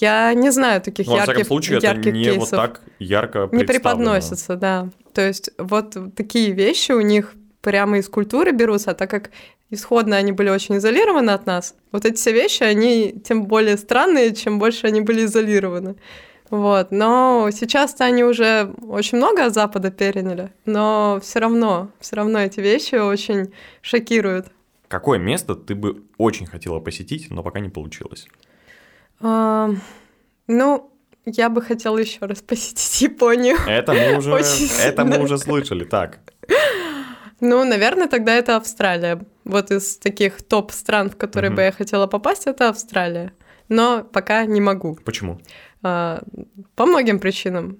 [0.00, 2.40] я не знаю таких Ну, во всяком ярких, случае, это ярких не кейсов.
[2.40, 4.88] вот так ярко не преподносится, да.
[5.14, 9.30] То есть вот такие вещи у них прямо из культуры берутся, а так как
[9.70, 14.34] исходно они были очень изолированы от нас, вот эти все вещи, они тем более странные,
[14.34, 15.96] чем больше они были изолированы.
[16.50, 22.38] Вот, но сейчас-то они уже очень много от Запада переняли, но все равно, все равно
[22.38, 24.46] эти вещи очень шокируют.
[24.88, 28.26] Какое место ты бы очень хотела посетить, но пока не получилось?
[29.20, 29.70] А,
[30.46, 30.92] ну,
[31.24, 33.56] я бы хотела еще раз посетить Японию.
[33.66, 34.30] Это мы уже,
[34.82, 35.84] это мы уже слышали.
[35.84, 36.20] Так,
[37.40, 39.20] Ну, наверное, тогда это Австралия.
[39.44, 43.32] Вот из таких топ-стран, в которые бы я хотела попасть, это Австралия.
[43.68, 44.98] Но пока не могу.
[45.04, 45.40] почему?
[45.82, 46.22] А,
[46.74, 47.76] По многим причинам.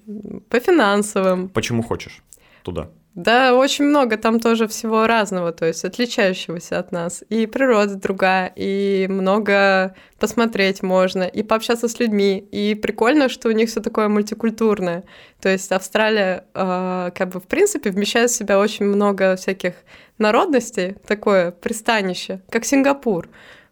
[0.49, 1.49] По финансовым.
[1.49, 2.23] Почему хочешь
[2.63, 2.91] туда?
[3.19, 7.25] Да, очень много там тоже всего разного, то есть отличающегося от нас.
[7.29, 12.39] И природа другая, и много посмотреть можно, и пообщаться с людьми.
[12.53, 15.03] И прикольно, что у них все такое мультикультурное.
[15.41, 19.75] То есть Австралия, э, как бы, в принципе, вмещает в себя очень много всяких
[20.19, 23.29] народностей, такое пристанище, как Сингапур.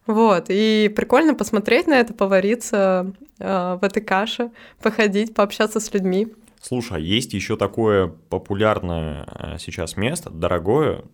[0.07, 4.51] Вот, и прикольно посмотреть на это, повариться э, в этой каше,
[4.83, 6.35] походить, пообщаться с людьми.
[6.61, 11.05] Слушай, а есть еще такое популярное э, сейчас место, дорогое,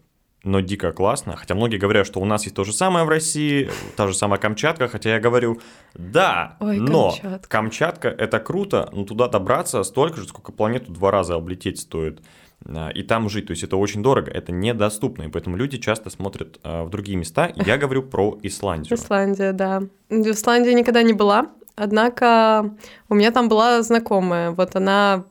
[0.44, 1.36] но дико классно.
[1.36, 4.40] Хотя многие говорят, что у нас есть то же самое в России, та же самая
[4.40, 5.60] Камчатка, хотя я говорю,
[5.94, 7.48] да, Ой, но Камчатка.
[7.48, 12.20] Камчатка это круто, но туда добраться столько же, сколько планету два раза облететь стоит.
[12.66, 16.10] А, И там жить, то есть это очень дорого, это недоступно, и поэтому люди часто
[16.10, 17.52] смотрят а, в другие места.
[17.54, 18.94] Я говорю про Исландию.
[18.96, 19.82] Исландия, да.
[20.08, 22.74] В Исландии никогда не была, однако
[23.08, 24.50] у меня там была знакомая.
[24.50, 25.24] Вот она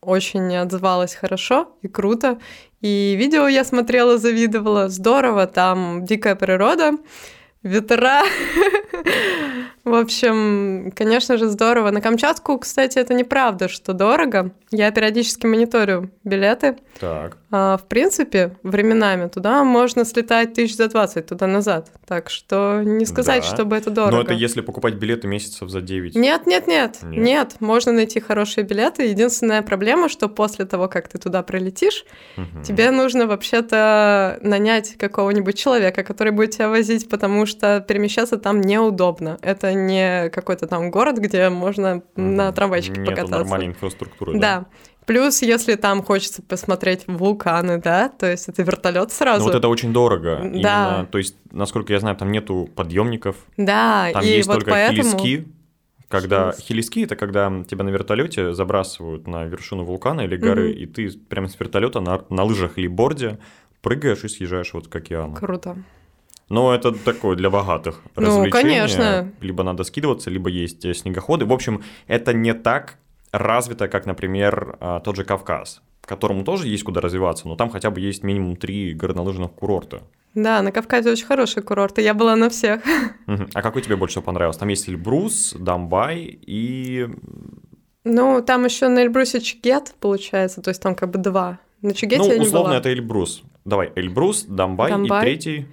[0.00, 2.38] очень отзывалась хорошо и круто.
[2.80, 4.88] И видео я смотрела, завидовала.
[4.88, 6.92] Здорово, там дикая природа,
[7.62, 8.22] ветра.
[9.88, 11.90] В общем, конечно же, здорово.
[11.90, 14.52] На Камчатку, кстати, это неправда, что дорого.
[14.70, 16.76] Я периодически мониторю билеты.
[17.00, 21.90] Так, А, в принципе, временами туда можно слетать тысяч за 20 туда-назад.
[22.06, 23.48] Так что не сказать, Да.
[23.54, 24.16] чтобы это дорого.
[24.16, 26.14] но это если покупать билеты месяцев за 9.
[26.14, 27.24] Нет, нет, нет, Нет?
[27.24, 29.04] нет, можно найти хорошие билеты.
[29.06, 32.04] Единственная проблема, что после того, как ты туда прилетишь,
[32.36, 32.62] Мгм.
[32.64, 39.38] тебе нужно вообще-то нанять какого-нибудь человека, который будет тебя возить, потому что перемещаться там неудобно.
[39.40, 42.54] Это не какой-то там город, где можно на Мгм.
[42.54, 43.38] трамвайчике Нету покататься.
[43.38, 44.38] нормальной инфраструктуры.
[44.38, 44.66] Да.
[45.06, 49.44] Плюс, если там хочется посмотреть вулканы, да, то есть это вертолет Но сразу.
[49.44, 50.40] вот это очень дорого.
[50.42, 50.46] Да.
[50.48, 54.70] Именно, то есть, насколько я знаю, там нету подъемников, Да, там и есть вот только
[54.72, 55.18] поэтому...
[55.18, 55.48] хелиски.
[56.08, 56.62] Когда Хелиски.
[56.66, 60.78] хелиски это когда тебя на вертолете забрасывают на вершину вулкана или горы, Мгм.
[60.78, 63.38] и ты прямо с вертолета на, на лыжах или борде
[63.82, 65.34] прыгаешь и съезжаешь вот к океану.
[65.36, 65.76] Круто.
[66.48, 68.52] Но это такое для богатых Ну, развлечение.
[68.80, 69.32] конечно.
[69.40, 71.44] Либо надо скидываться, либо есть э, снегоходы.
[71.44, 72.96] В общем, это не так
[73.32, 77.90] развито, как, например, а, тот же Кавказ, которому тоже есть куда развиваться, но там хотя
[77.90, 80.00] бы есть минимум три горнолыжных курорта.
[80.34, 82.80] Да, на Кавказе очень хорошие курорты, я была на всех.
[83.26, 84.60] А какой тебе больше всего понравился?
[84.60, 87.08] Там есть Эльбрус, Дамбай и...
[88.04, 91.58] Ну, там еще на Эльбрусе Чигет, получается, то есть там как бы два.
[91.82, 92.78] На Чигете ну, я не условно, была.
[92.78, 93.42] это Эльбрус.
[93.64, 95.18] Давай, Эльбрус, Дамбай, Дамбай.
[95.18, 95.66] и третий...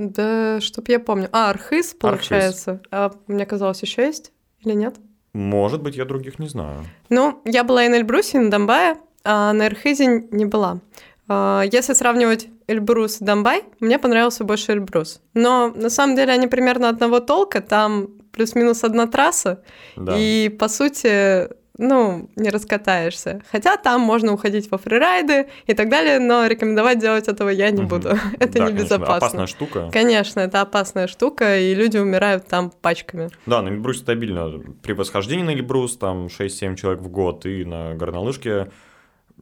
[0.00, 1.28] Да, чтоб я помню.
[1.30, 2.80] А, Архыз, получается.
[2.90, 4.32] А мне казалось, еще есть
[4.64, 4.96] или нет?
[5.34, 6.86] Может быть, я других не знаю.
[7.10, 10.80] Ну, я была и на Эльбрусе, и на Домбае, а на Эрхизе не была.
[11.28, 15.20] А, Если сравнивать Эльбрус и Домбай, мне понравился больше Эльбрус.
[15.34, 19.62] Но на самом деле они примерно одного толка, там плюс-минус одна трасса,
[19.96, 20.14] Да.
[20.16, 21.48] и по сути,
[21.80, 23.40] ну, не раскатаешься.
[23.50, 27.82] Хотя там можно уходить во фрирайды и так далее, но рекомендовать делать этого я не
[27.82, 28.10] буду.
[28.38, 29.16] Это Да, небезопасно.
[29.16, 29.90] опасная штука.
[29.92, 33.30] Конечно, это опасная штука, и люди умирают там пачками.
[33.46, 34.60] Да, на Эльбрусе стабильно.
[34.82, 38.70] При восхождении на Эльбрус там 6-7 человек в год, и на горнолыжке,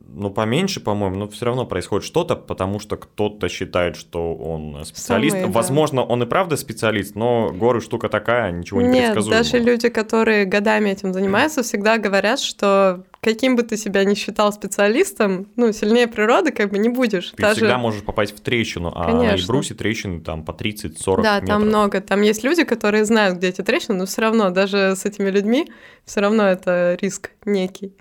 [0.06, 5.34] ну, поменьше, по-моему, но все равно происходит что-то, потому что кто-то считает, что он специалист.
[5.36, 5.52] Самые, да.
[5.52, 10.44] Возможно, он и правда специалист, но горы штука такая, ничего не Нет, даже люди, которые
[10.44, 16.06] годами этим занимаются, всегда говорят, что каким бы ты себя ни считал специалистом, ну, сильнее
[16.06, 17.30] природы как бы не будешь.
[17.30, 19.36] Ты Даже- всегда можешь попасть в трещину, а на Конечно.
[19.36, 21.48] Эльбрусе трещины там по 30-40 Да, метров.
[21.48, 22.00] там много.
[22.00, 25.70] Там есть люди, которые знают, где эти трещины, но все равно, даже с этими людьми,
[26.04, 27.94] все равно это риск некий.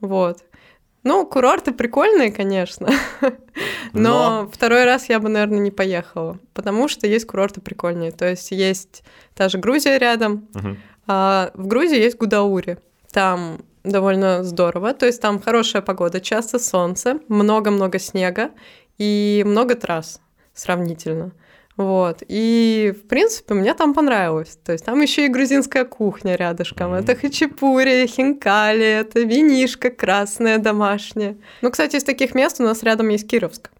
[0.00, 0.38] Вот.
[1.04, 2.88] Ну, курорты прикольные, конечно.
[3.92, 8.12] Но, Но второй раз я бы, наверное, не поехала, потому что есть курорты прикольные.
[8.12, 9.02] То есть есть
[9.34, 10.48] та же Грузия рядом.
[10.54, 10.76] Угу.
[11.08, 12.78] А в Грузии есть Гудаури.
[13.10, 14.94] Там довольно здорово.
[14.94, 18.50] То есть там хорошая погода, часто солнце, много-много снега
[18.98, 20.20] и много трасс
[20.54, 21.32] сравнительно.
[21.76, 22.22] Вот.
[22.28, 24.58] И, в принципе, мне там понравилось.
[24.64, 26.92] То есть там еще и грузинская кухня рядышком.
[26.92, 27.00] Mm-hmm.
[27.00, 31.36] Это хачапури, хинкали, это винишка красная домашняя.
[31.62, 33.70] Ну, кстати, из таких мест у нас рядом есть Кировск.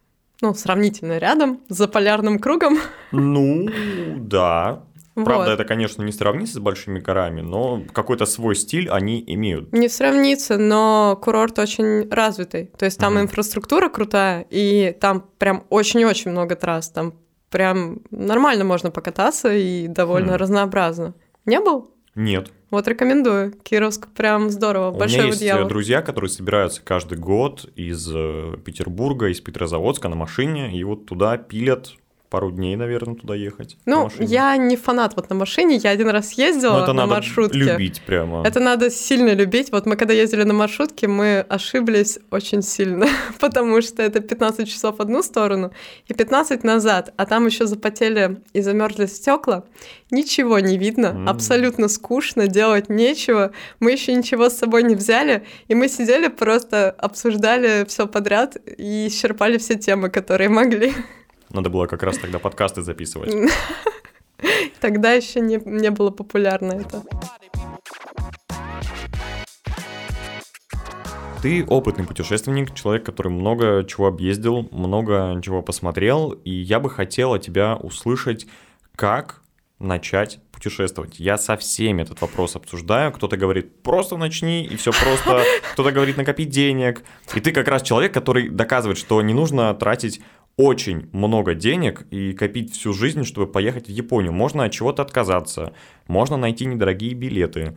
[0.40, 2.78] Ну, сравнительно рядом, за полярным кругом.
[3.12, 3.68] Ну,
[4.16, 4.82] да.
[5.14, 5.48] Правда, вот.
[5.48, 9.70] это, конечно, не сравнится с большими горами, но какой-то свой стиль они имеют.
[9.70, 12.70] Не сравнится, но курорт очень развитый.
[12.78, 13.24] То есть там угу.
[13.24, 16.88] инфраструктура крутая, и там прям очень-очень много трасс.
[16.88, 17.12] Там
[17.52, 20.36] прям нормально можно покататься и довольно хм.
[20.36, 21.14] разнообразно.
[21.46, 21.90] Не был?
[22.14, 22.50] Нет.
[22.70, 23.52] Вот рекомендую.
[23.62, 24.90] Кировск прям здорово.
[24.90, 25.68] У Большой меня есть дьявол.
[25.68, 31.36] друзья, которые собираются каждый год из э, Петербурга, из Петрозаводска на машине, и вот туда
[31.36, 31.92] пилят
[32.32, 33.76] пару дней, наверное, туда ехать.
[33.84, 37.14] Ну, я не фанат вот на машине, я один раз ездила Но это на надо
[37.14, 37.58] маршрутке.
[37.58, 38.42] любить прямо.
[38.46, 39.70] Это надо сильно любить.
[39.70, 43.06] Вот мы когда ездили на маршрутке, мы ошиблись очень сильно,
[43.40, 45.72] потому что это 15 часов в одну сторону
[46.08, 49.64] и 15 назад, а там еще запотели и замерзли стекла.
[50.10, 51.28] Ничего не видно, mm.
[51.28, 53.50] абсолютно скучно, делать нечего.
[53.80, 59.08] Мы еще ничего с собой не взяли, и мы сидели просто обсуждали все подряд и
[59.08, 60.94] исчерпали все темы, которые могли.
[61.52, 63.34] Надо было как раз тогда подкасты записывать.
[64.80, 67.02] Тогда еще не, не было популярно это.
[71.42, 77.34] Ты опытный путешественник, человек, который много чего объездил, много чего посмотрел, и я бы хотел
[77.34, 78.46] от тебя услышать,
[78.96, 79.42] как
[79.78, 81.18] начать путешествовать.
[81.18, 83.12] Я со всеми этот вопрос обсуждаю.
[83.12, 85.42] Кто-то говорит, просто начни, и все просто.
[85.72, 87.02] Кто-то говорит, накопить денег.
[87.34, 90.20] И ты как раз человек, который доказывает, что не нужно тратить
[90.56, 94.32] очень много денег и копить всю жизнь, чтобы поехать в Японию.
[94.32, 95.72] Можно от чего-то отказаться,
[96.06, 97.76] можно найти недорогие билеты,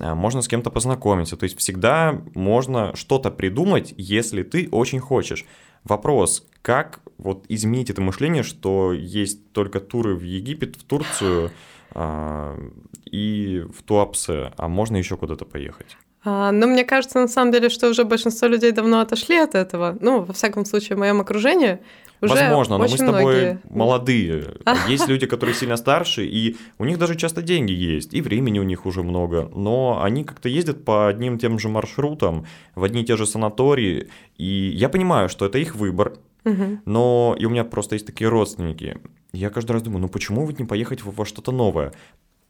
[0.00, 1.36] а, можно с кем-то познакомиться.
[1.36, 5.44] То есть всегда можно что-то придумать, если ты очень хочешь.
[5.84, 11.52] Вопрос, как вот изменить это мышление, что есть только туры в Египет, в Турцию
[11.94, 12.70] э,
[13.04, 15.96] и в Туапсе, а можно еще куда-то поехать?
[16.26, 19.96] А, но мне кажется, на самом деле, что уже большинство людей давно отошли от этого.
[20.00, 21.78] Ну, во всяком случае, в моем окружении
[22.20, 23.60] уже Возможно, но мы с тобой многие...
[23.68, 24.54] молодые.
[24.88, 28.64] Есть люди, которые сильно старше, и у них даже часто деньги есть, и времени у
[28.64, 33.04] них уже много, но они как-то ездят по одним тем же маршрутам, в одни и
[33.04, 34.08] те же санатории,
[34.38, 36.80] и я понимаю, что это их выбор, угу.
[36.86, 38.98] но и у меня просто есть такие родственники.
[39.32, 41.92] Я каждый раз думаю, ну почему вот не поехать во что-то новое?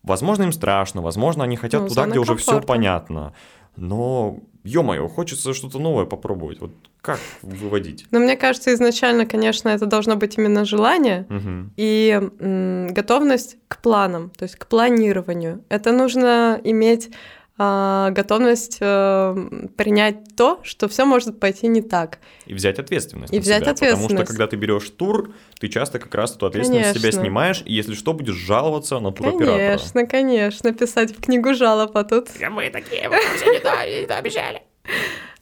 [0.06, 2.32] Возможно, им страшно, возможно, они хотят ну, туда, где комфорта.
[2.32, 3.32] уже все понятно.
[3.76, 6.60] Но, ё-моё, хочется что-то новое попробовать.
[6.60, 8.06] Вот как выводить?
[8.10, 11.70] Ну, мне кажется, изначально, конечно, это должно быть именно желание угу.
[11.76, 15.62] и м, готовность к планам, то есть к планированию.
[15.68, 17.10] Это нужно иметь
[17.58, 19.34] готовность а,
[19.76, 22.18] принять то, что все может пойти не так.
[22.44, 23.32] И взять ответственность.
[23.32, 24.02] И взять себя, ответственность.
[24.08, 27.12] Потому что когда ты берешь тур, ты часто как раз эту ответственность конечно.
[27.12, 29.56] себя снимаешь, и если что, будешь жаловаться на туроператора.
[29.56, 32.28] Конечно, конечно, писать в книгу жалоб, а тут...
[32.50, 34.62] Мы такие, мы все не то, не то обещали.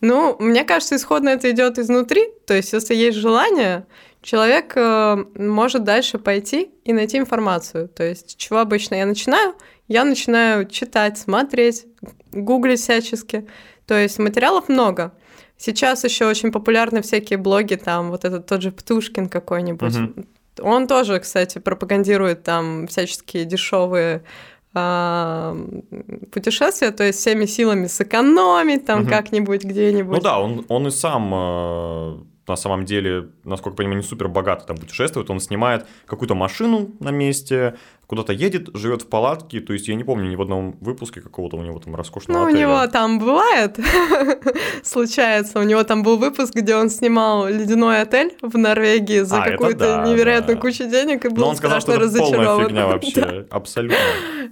[0.00, 2.28] Ну, мне кажется, исходно это идет изнутри.
[2.46, 3.86] То есть, если есть желание,
[4.20, 7.88] человек э, может дальше пойти и найти информацию.
[7.88, 9.54] То есть, чего обычно я начинаю?
[9.88, 11.86] я начинаю читать, смотреть,
[12.34, 13.46] гуглить всячески.
[13.86, 15.12] То есть материалов много.
[15.56, 19.96] Сейчас еще очень популярны всякие блоги, там вот этот тот же Птушкин какой-нибудь.
[19.96, 20.24] Угу.
[20.62, 24.24] Он тоже, кстати, пропагандирует там всяческие дешевые
[24.74, 25.56] а,
[26.32, 29.10] путешествия, то есть всеми силами сэкономить там угу.
[29.10, 30.16] как-нибудь где-нибудь.
[30.16, 34.28] Ну да, он, он и сам э, на самом деле, насколько я понимаю, не супер
[34.28, 37.76] богато там путешествует, он снимает какую-то машину на месте,
[38.06, 41.56] куда-то едет, живет в палатке, то есть я не помню ни в одном выпуске какого-то
[41.56, 42.58] у него там роскошного Ну, отеля.
[42.58, 43.78] у него там бывает,
[44.82, 49.50] случается, у него там был выпуск, где он снимал ледяной отель в Норвегии за а,
[49.50, 50.60] какую-то да, невероятную да.
[50.60, 53.96] кучу денег и был Но он сказал, что это полная фигня вообще, абсолютно.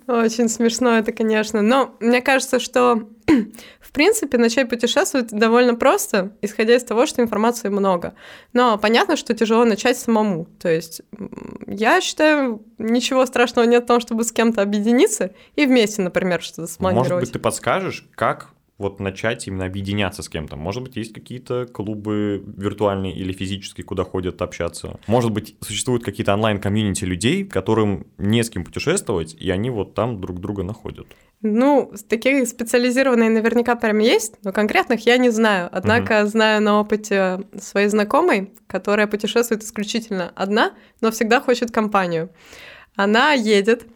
[0.07, 3.02] Очень смешно это, конечно, но мне кажется, что
[3.92, 8.14] в принципе, начать путешествовать довольно просто, исходя из того, что информации много.
[8.55, 10.46] Но понятно, что тяжело начать самому.
[10.59, 11.02] То есть
[11.66, 16.68] я считаю, ничего страшного нет в том, чтобы с кем-то объединиться и вместе, например, что-то
[16.68, 17.11] смонтировать.
[17.11, 18.48] Может быть, ты подскажешь, как
[18.82, 20.56] вот начать именно объединяться с кем-то?
[20.56, 25.00] Может быть, есть какие-то клубы виртуальные или физические, куда ходят общаться?
[25.06, 30.20] Может быть, существуют какие-то онлайн-комьюнити людей, которым не с кем путешествовать, и они вот там
[30.20, 31.06] друг друга находят?
[31.44, 35.68] Ну, такие специализированные наверняка прям есть, но конкретных я не знаю.
[35.72, 36.28] Однако угу.
[36.28, 42.30] знаю на опыте своей знакомой, которая путешествует исключительно одна, но всегда хочет компанию.
[42.94, 43.86] Она едет,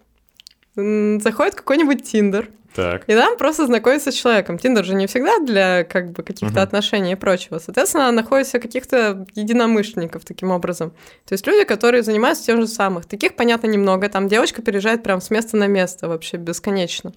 [0.75, 3.05] заходит в какой-нибудь Тиндер, так.
[3.09, 4.59] И там просто знакомится с человеком.
[4.59, 6.63] Тиндер же не всегда для как бы каких-то угу.
[6.63, 7.59] отношений и прочего.
[7.59, 10.91] Соответственно, находится каких-то единомышленников таким образом.
[11.25, 13.03] То есть люди, которые занимаются тем же самым.
[13.03, 14.09] Таких, понятно, немного.
[14.09, 17.13] Там девочка переезжает прям с места на место вообще бесконечно.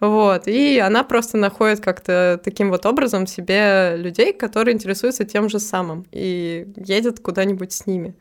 [0.00, 5.58] Вот, и она просто находит как-то таким вот образом себе людей, которые интересуются тем же
[5.58, 8.14] самым, и едет куда-нибудь с ними.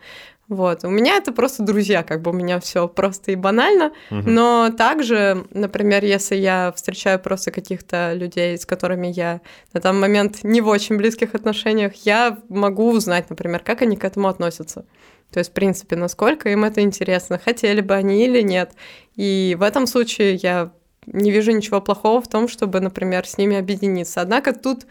[0.50, 0.84] Вот.
[0.84, 3.94] У меня это просто друзья, как бы у меня все просто и банально.
[4.12, 4.30] Угу.
[4.30, 9.42] Но также, например, если я встречаю просто каких-то людей, с которыми я
[9.74, 14.04] на данный момент не в очень близких отношениях, я могу узнать, например, как они к
[14.04, 14.86] этому относятся.
[15.32, 18.74] То есть, в принципе, насколько им это интересно, хотели бы они или нет.
[19.16, 20.72] И в этом случае я
[21.08, 24.22] не вижу ничего плохого в том, чтобы, например, с ними объединиться.
[24.22, 24.86] Однако тут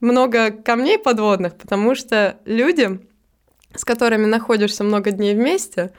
[0.00, 3.00] много камней подводных, потому что люди
[3.78, 5.92] с которыми находишься много дней вместе,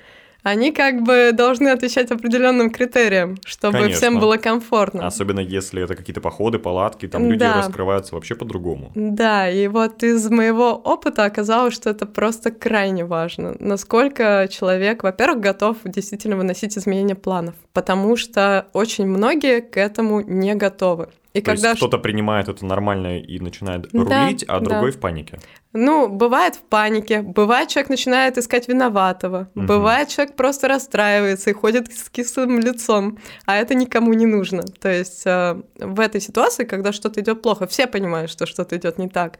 [0.43, 3.97] они как бы должны отвечать определенным критериям, чтобы Конечно.
[3.97, 5.05] всем было комфортно.
[5.05, 7.57] Особенно если это какие-то походы, палатки, там люди да.
[7.57, 8.91] раскрываются вообще по-другому.
[8.95, 15.41] Да, и вот из моего опыта оказалось, что это просто крайне важно, насколько человек, во-первых,
[15.41, 21.09] готов действительно выносить изменения планов, потому что очень многие к этому не готовы.
[21.33, 24.97] И То когда есть кто-то принимает это нормально и начинает рулить, да, а другой да.
[24.97, 25.39] в панике.
[25.73, 29.65] Ну, бывает в панике, бывает человек начинает искать виноватого, угу.
[29.65, 34.63] бывает человек просто расстраивается и ходит с кислым лицом, а это никому не нужно.
[34.63, 38.97] То есть э, в этой ситуации, когда что-то идет плохо, все понимают, что что-то идет
[38.97, 39.37] не так,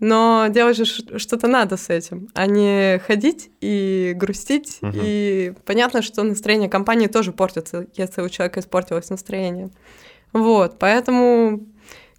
[0.00, 4.78] но делать же что-то надо с этим, а не ходить и грустить.
[4.80, 4.92] Угу.
[4.94, 9.70] И понятно, что настроение компании тоже портится, если у человека испортилось настроение.
[10.32, 11.60] Вот, поэтому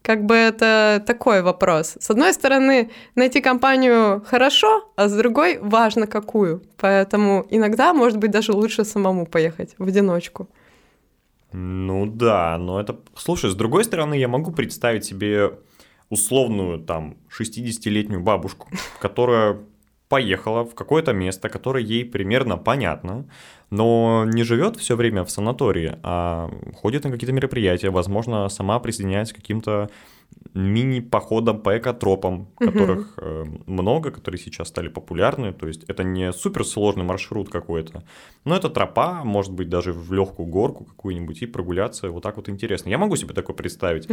[0.01, 1.97] как бы это такой вопрос.
[1.99, 6.63] С одной стороны, найти компанию хорошо, а с другой важно какую.
[6.77, 10.49] Поэтому иногда, может быть, даже лучше самому поехать в одиночку.
[11.53, 12.97] Ну да, но это...
[13.15, 15.51] Слушай, с другой стороны, я могу представить себе
[16.09, 19.59] условную там 60-летнюю бабушку, которая
[20.11, 23.25] поехала в какое-то место, которое ей примерно понятно,
[23.69, 26.51] но не живет все время в санатории, а
[26.81, 29.89] ходит на какие-то мероприятия, возможно, сама присоединяется к каким-то
[30.53, 35.53] мини-походам по экотропам, которых э, много, которые сейчас стали популярны.
[35.53, 38.03] То есть это не суперсложный маршрут какой-то,
[38.43, 42.49] но это тропа, может быть, даже в легкую горку какую-нибудь и прогуляться вот так вот
[42.49, 42.89] интересно.
[42.89, 44.07] Я могу себе такое представить.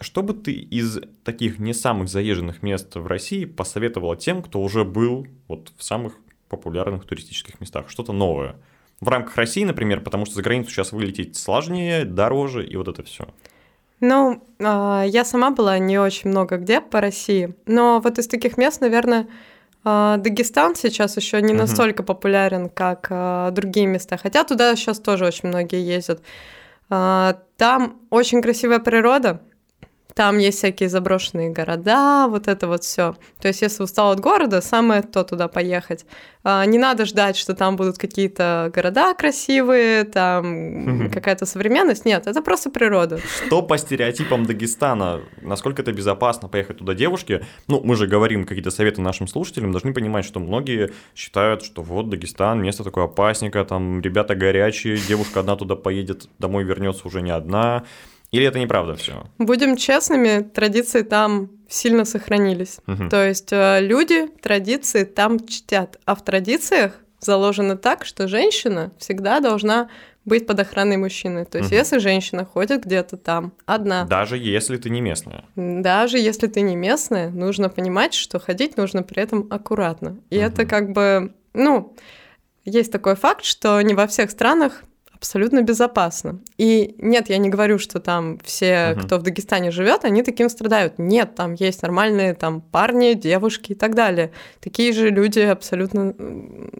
[0.00, 4.84] Что бы ты из таких не самых заезженных мест в России посоветовала тем, кто уже
[4.84, 6.14] был вот в самых
[6.48, 8.56] популярных туристических местах, что-то новое.
[9.00, 13.02] В рамках России, например, потому что за границу сейчас вылететь сложнее, дороже и вот это
[13.02, 13.26] все.
[14.02, 18.58] Ну, а, я сама была не очень много где по России, но вот из таких
[18.58, 19.28] мест, наверное,
[19.84, 25.24] а, Дагестан сейчас еще не настолько популярен, как а, другие места, хотя туда сейчас тоже
[25.24, 26.20] очень многие ездят.
[26.88, 29.40] Там очень красивая природа,
[30.14, 33.16] там есть всякие заброшенные города, вот это вот все.
[33.40, 36.04] То есть, если устал от города, самое то туда поехать.
[36.44, 42.04] А, не надо ждать, что там будут какие-то города красивые, там какая-то современность.
[42.04, 43.20] Нет, это просто природа.
[43.46, 45.20] Что по стереотипам Дагестана?
[45.40, 47.46] Насколько это безопасно поехать туда девушке?
[47.68, 52.08] Ну, мы же говорим какие-то советы нашим слушателям, должны понимать, что многие считают, что вот
[52.08, 57.30] Дагестан, место такое опасненькое, там ребята горячие, девушка одна туда поедет, домой вернется уже не
[57.30, 57.84] одна.
[58.32, 59.26] Или это неправда все?
[59.38, 62.78] Будем честными, традиции там сильно сохранились.
[62.86, 63.08] Угу.
[63.08, 69.40] То есть э, люди традиции там чтят, а в традициях заложено так, что женщина всегда
[69.40, 69.88] должна
[70.24, 71.44] быть под охраной мужчины.
[71.44, 71.76] То есть, угу.
[71.76, 74.04] если женщина ходит где-то там одна.
[74.04, 75.44] Даже если ты не местная.
[75.56, 80.18] Даже если ты не местная, нужно понимать, что ходить нужно при этом аккуратно.
[80.30, 80.44] И угу.
[80.44, 81.94] это как бы, ну,
[82.64, 84.84] есть такой факт, что не во всех странах
[85.22, 86.40] абсолютно безопасно.
[86.58, 89.02] И нет, я не говорю, что там все, угу.
[89.02, 90.98] кто в Дагестане живет, они таким страдают.
[90.98, 94.32] Нет, там есть нормальные там парни, девушки и так далее.
[94.60, 96.12] Такие же люди абсолютно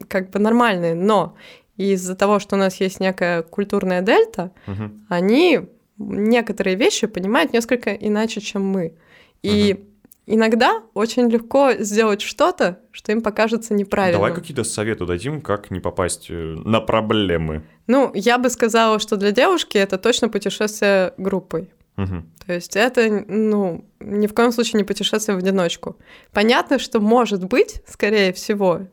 [0.09, 0.95] как бы нормальные.
[0.97, 1.37] Но
[1.77, 4.91] из-за того, что у нас есть некая культурная дельта, угу.
[5.09, 5.61] они
[5.99, 8.95] некоторые вещи понимают несколько иначе, чем мы.
[9.43, 9.92] И угу
[10.27, 14.21] иногда очень легко сделать что-то, что им покажется неправильным.
[14.21, 17.63] Давай какие-то советы дадим, как не попасть э, на проблемы.
[17.87, 21.71] Ну, я бы сказала, что для девушки это точно путешествие группой.
[21.97, 22.31] Мгм.
[22.47, 25.97] То есть это, ну, ни в коем случае не путешествие в одиночку.
[26.33, 28.87] Понятно, что может быть, скорее всего,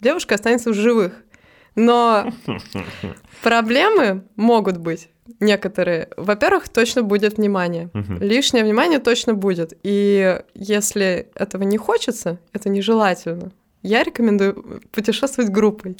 [0.00, 1.22] девушка останется в живых.
[1.76, 2.32] Но
[3.42, 5.08] проблемы могут быть
[5.40, 6.08] некоторые.
[6.16, 7.90] Во-первых, точно будет внимание.
[7.92, 8.18] Мгм.
[8.20, 9.72] Лишнее внимание точно будет.
[9.82, 13.52] И если этого не хочется, это нежелательно.
[13.82, 15.96] Я рекомендую путешествовать группой.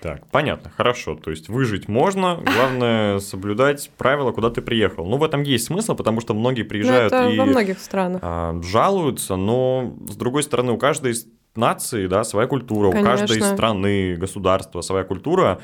[0.00, 1.16] Так, понятно, хорошо.
[1.16, 5.04] То есть выжить можно, главное соблюдать правила, куда ты приехал.
[5.04, 8.20] Ну, в этом есть смысл, потому что многие Но приезжают это и во многих странах.
[8.22, 13.28] а, жалуются, но с другой стороны, у каждой из нации, да, своя культура, у каждой
[13.28, 13.54] Конечно.
[13.54, 15.60] страны, государства своя культура.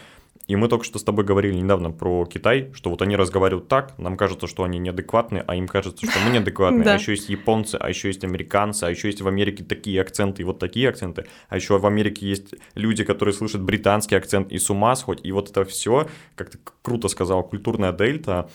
[0.47, 3.99] И мы только что с тобой говорили недавно про Китай, что вот они разговаривают так,
[3.99, 6.85] нам кажется, что они неадекватны, а им кажется, что мы неадекватны.
[6.85, 6.93] Да.
[6.93, 10.43] А еще есть японцы, а еще есть американцы, а еще есть в Америке такие акценты
[10.43, 11.25] и вот такие акценты.
[11.49, 15.25] А еще в Америке есть люди, которые слышат британский акцент и с ума сходят.
[15.25, 18.51] И вот это все, как ты круто сказал, культурная дельта.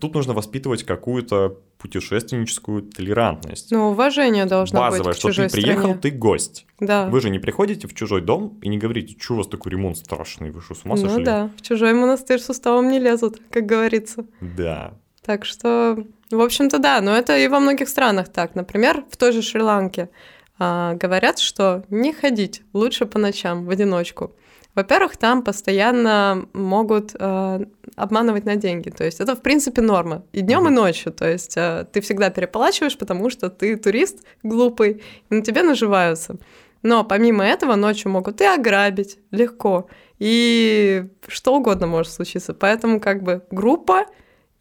[0.00, 3.70] Тут нужно воспитывать какую-то путешественническую толерантность.
[3.70, 5.98] Но уважение должно Базовое, быть к что ты чужой приехал, стране.
[6.00, 6.66] ты гость.
[6.78, 7.06] Да.
[7.06, 9.96] Вы же не приходите в чужой дом и не говорите, что у вас такой ремонт
[9.96, 11.24] страшный, вы что, с ума ну сошли?
[11.24, 14.26] да, в чужой монастырь с уставом не лезут, как говорится.
[14.40, 14.94] Да.
[15.24, 18.54] Так что, в общем-то, да, но это и во многих странах так.
[18.54, 20.10] Например, в той же Шри-Ланке
[20.58, 24.34] а, говорят, что не ходить лучше по ночам в одиночку.
[24.74, 27.64] Во-первых, там постоянно могут э,
[28.02, 28.90] обманывать на деньги.
[28.90, 30.24] То есть это, в принципе, норма.
[30.32, 30.74] И днем, и Мгм.
[30.74, 31.12] ночью.
[31.12, 36.36] То есть э, ты всегда переплачиваешь, потому что ты турист глупый, и на тебя наживаются.
[36.82, 39.88] Но помимо этого ночью могут и ограбить легко,
[40.18, 42.54] и что угодно может случиться.
[42.54, 44.06] Поэтому как бы группа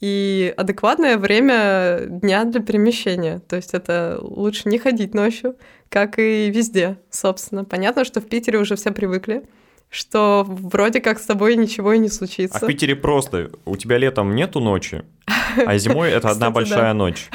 [0.01, 3.41] и адекватное время дня для перемещения.
[3.47, 5.55] То есть это лучше не ходить ночью,
[5.89, 7.65] как и везде, собственно.
[7.65, 9.43] Понятно, что в Питере уже все привыкли,
[9.89, 12.57] что вроде как с тобой ничего и не случится.
[12.57, 15.03] А в Питере просто, у тебя летом нету ночи,
[15.65, 17.29] а зимой это одна большая ночь.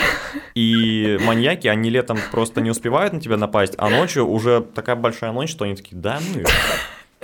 [0.55, 5.33] И маньяки, они летом просто не успевают на тебя напасть, а ночью уже такая большая
[5.33, 6.45] ночь, что они такие, да ну,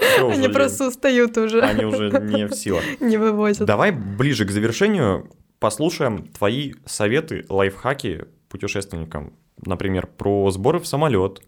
[0.01, 0.55] всё уже Они лень».
[0.55, 2.83] просто устают уже, они уже не в силах.
[3.01, 3.67] не вывозят.
[3.67, 9.35] Давай ближе к завершению послушаем твои советы, лайфхаки путешественникам.
[9.65, 11.43] Например, про сборы в самолет,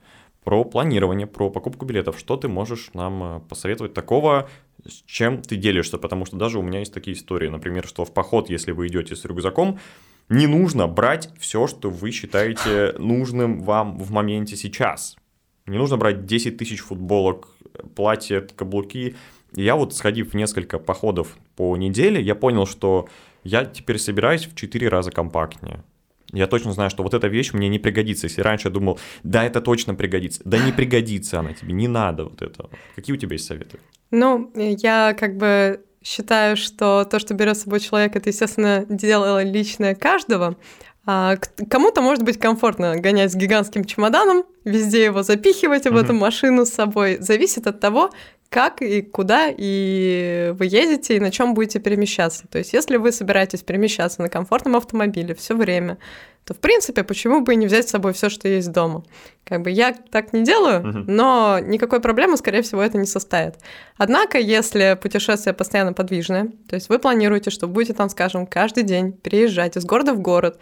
[0.45, 2.18] про планирование, про покупку билетов.
[2.18, 4.49] Что ты можешь нам э, посоветовать такого,
[4.84, 5.99] с чем ты делишься?
[5.99, 7.49] Потому что даже у меня есть такие истории.
[7.49, 9.78] Например, что в поход, если вы идете с рюкзаком,
[10.28, 15.16] не нужно брать все, что вы считаете нужным вам в моменте сейчас.
[15.66, 17.49] Не нужно брать 10 тысяч футболок,
[17.95, 19.14] платья, каблуки.
[19.55, 23.09] Я вот, сходив в несколько походов по неделе, я понял, что
[23.45, 25.84] я теперь собираюсь в 4 раза компактнее.
[26.33, 28.26] Я точно знаю, что вот эта вещь мне не пригодится.
[28.26, 30.41] Если раньше я думал, да, это точно пригодится.
[30.45, 32.70] Да не пригодится она тебе, не надо вот этого.
[32.97, 33.78] Какие у тебя есть советы?
[34.11, 39.43] Ну, я как бы считаю, что то, что берет с собой человек, это, естественно, дело
[39.45, 40.57] личное каждого.
[41.05, 41.37] А
[41.68, 45.97] кому-то может быть комфортно гонять с гигантским чемоданом, везде его запихивать в Мгм.
[45.99, 47.16] эту машину с собой.
[47.20, 48.11] Зависит от того,
[48.53, 52.46] как и куда и вы едете и на чем будете перемещаться.
[52.48, 55.96] То есть, если вы собираетесь перемещаться на комфортном автомобиле все время,
[56.44, 59.05] то в принципе, почему бы и не взять с собой все, что есть дома?
[59.44, 61.05] Как бы я так не делаю, Мгм.
[61.07, 63.55] но никакой проблемы, скорее всего, это не составит.
[63.96, 69.12] Однако, если путешествие постоянно подвижное, то есть вы планируете, что будете там, скажем, каждый день
[69.12, 70.59] переезжать из города в город,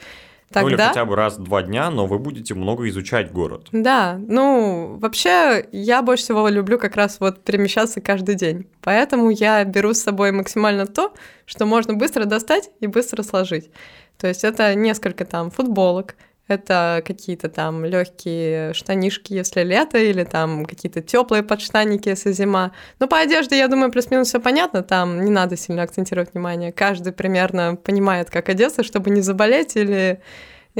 [0.53, 0.88] Ну или тогда...
[0.88, 3.68] хотя бы раз в два дня, но вы будете много изучать город.
[3.70, 8.66] Да, ну, вообще, я больше всего люблю как раз вот перемещаться каждый день.
[8.80, 11.14] Поэтому я беру с собой максимально то,
[11.46, 13.70] что можно быстро достать и быстро сложить.
[14.18, 16.16] То есть это несколько там футболок,
[16.51, 22.72] это какие-то там легкие штанишки, если лето, или там какие-то теплые подштанники, если зима.
[22.98, 26.72] Ну, по одежде, я думаю, плюс-минус все понятно, там не надо сильно акцентировать внимание.
[26.72, 30.20] Каждый примерно понимает, как одеться, чтобы не заболеть или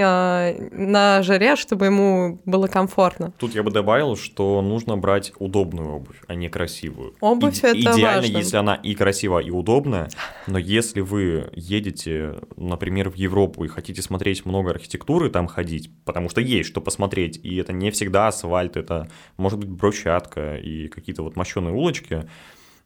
[0.03, 3.32] на жаре, чтобы ему было комфортно.
[3.38, 7.14] Тут я бы добавил, что нужно брать удобную обувь, а не красивую.
[7.20, 8.36] Обувь Иде- это Идеально, важно.
[8.38, 10.09] если она и красивая, и удобная,
[10.46, 16.28] но если вы едете, например, в Европу и хотите смотреть много архитектуры, там ходить, потому
[16.28, 21.22] что есть что посмотреть, и это не всегда асфальт, это может быть брусчатка и какие-то
[21.22, 22.28] вот мощеные улочки,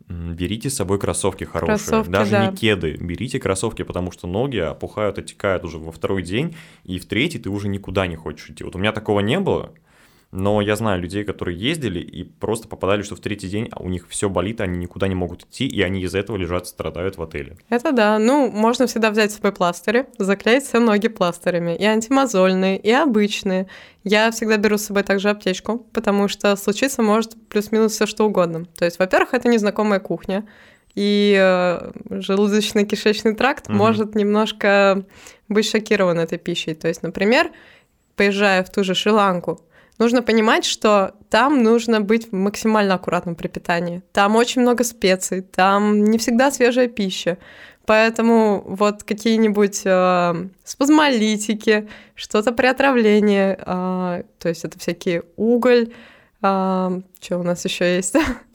[0.08, 2.46] берите с собой кроссовки хорошие, Кроссовки, даже да.
[2.46, 7.06] не кеды, берите кроссовки, потому что ноги опухают, отекают уже во второй день, и в
[7.06, 8.64] третий ты уже никуда не хочешь идти.
[8.64, 9.72] Вот у меня такого не было,
[10.36, 14.08] но я знаю людей, которые ездили и просто попадали, что в третий день у них
[14.08, 17.56] все болит, они никуда не могут идти, и они из-за этого лежат, страдают в отеле.
[17.70, 18.18] Это да.
[18.18, 21.76] Ну, можно всегда взять с собой пластыри, заклеить все ноги пластырями.
[21.76, 23.68] И антимозольные, и обычные.
[24.02, 28.64] Я всегда беру с собой также аптечку, потому что случиться может плюс-минус все что угодно.
[28.76, 30.44] То есть, во-первых, это незнакомая кухня.
[30.96, 33.78] и э, желудочно-кишечный тракт Мгм.
[33.78, 35.04] может немножко
[35.48, 36.74] быть шокирован этой пищей.
[36.74, 37.50] То есть, например,
[38.16, 39.60] поезжая в ту же Шри-Ланку,
[39.98, 44.02] нужно понимать, что там нужно быть максимально аккуратным при питании.
[44.12, 47.38] Там очень много специй, там не всегда свежая пища.
[47.86, 55.92] Поэтому вот какие-нибудь э, спазмолитики, что-то при отравлении, э, то есть это всякие уголь,
[56.40, 58.16] что у нас еще есть?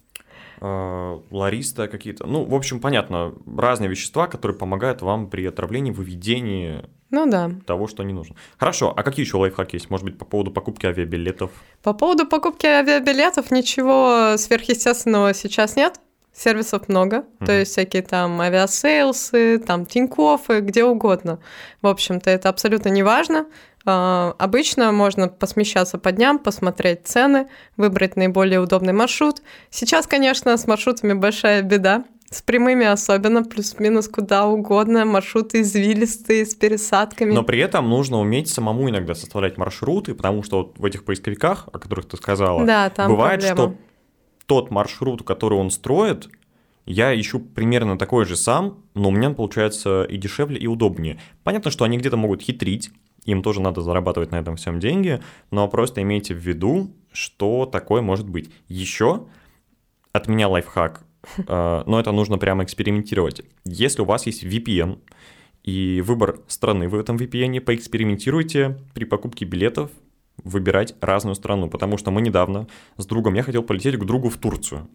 [0.60, 2.26] э, лариста какие-то.
[2.26, 7.50] Ну, в общем, понятно, разные вещества, которые помогают вам при отравлении, выведении Ну да.
[7.66, 8.36] того, что не нужно.
[8.58, 9.90] Хорошо, а какие еще лайфхаки есть?
[9.90, 11.50] Может быть, по поводу покупки авиабилетов?
[11.82, 16.00] По поводу покупки авиабилетов ничего сверхъестественного сейчас нет.
[16.32, 17.52] Сервисов много, то Мгм.
[17.52, 21.40] есть всякие там Aviasales ы, там Тинькоффы, где угодно.
[21.82, 23.46] В общем-то, это абсолютно не важно.
[23.84, 29.42] А, Обычно можно посмещаться по дням, посмотреть цены, выбрать наиболее удобный маршрут.
[29.70, 32.04] Сейчас, конечно, с маршрутами большая беда.
[32.32, 37.32] С прямыми особенно, плюс-минус куда угодно, маршруты извилистые, с пересадками.
[37.32, 41.68] Но при этом нужно уметь самому иногда составлять маршруты, потому что вот в этих поисковиках,
[41.72, 43.74] о которых ты сказала, да, там бывает, проблема.
[43.74, 43.78] что
[44.46, 46.28] тот маршрут, который он строит,
[46.86, 51.20] я ищу примерно такой же сам, но у меня он получается и дешевле, и удобнее.
[51.42, 52.90] Понятно, что они где-то могут хитрить,
[53.24, 55.20] им тоже надо зарабатывать на этом всем деньги,
[55.50, 58.50] но просто имейте в виду, что такое может быть.
[58.68, 59.26] Еще
[60.12, 61.04] от меня лайфхак,
[61.46, 63.42] но это нужно прямо экспериментировать.
[63.64, 64.98] Если у вас есть VPN,
[65.62, 69.90] и выбор страны в этом VPN, поэкспериментируйте при покупке билетов
[70.42, 72.66] выбирать разную страну, потому что мы недавно
[72.96, 74.88] с другом, я хотел полететь к другу в Турцию.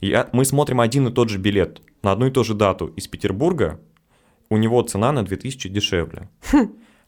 [0.00, 2.86] И а- мы смотрим один и тот же билет на одну и ту же дату
[2.86, 3.80] из Петербурга,
[4.48, 6.30] у него цена на 2000 дешевле.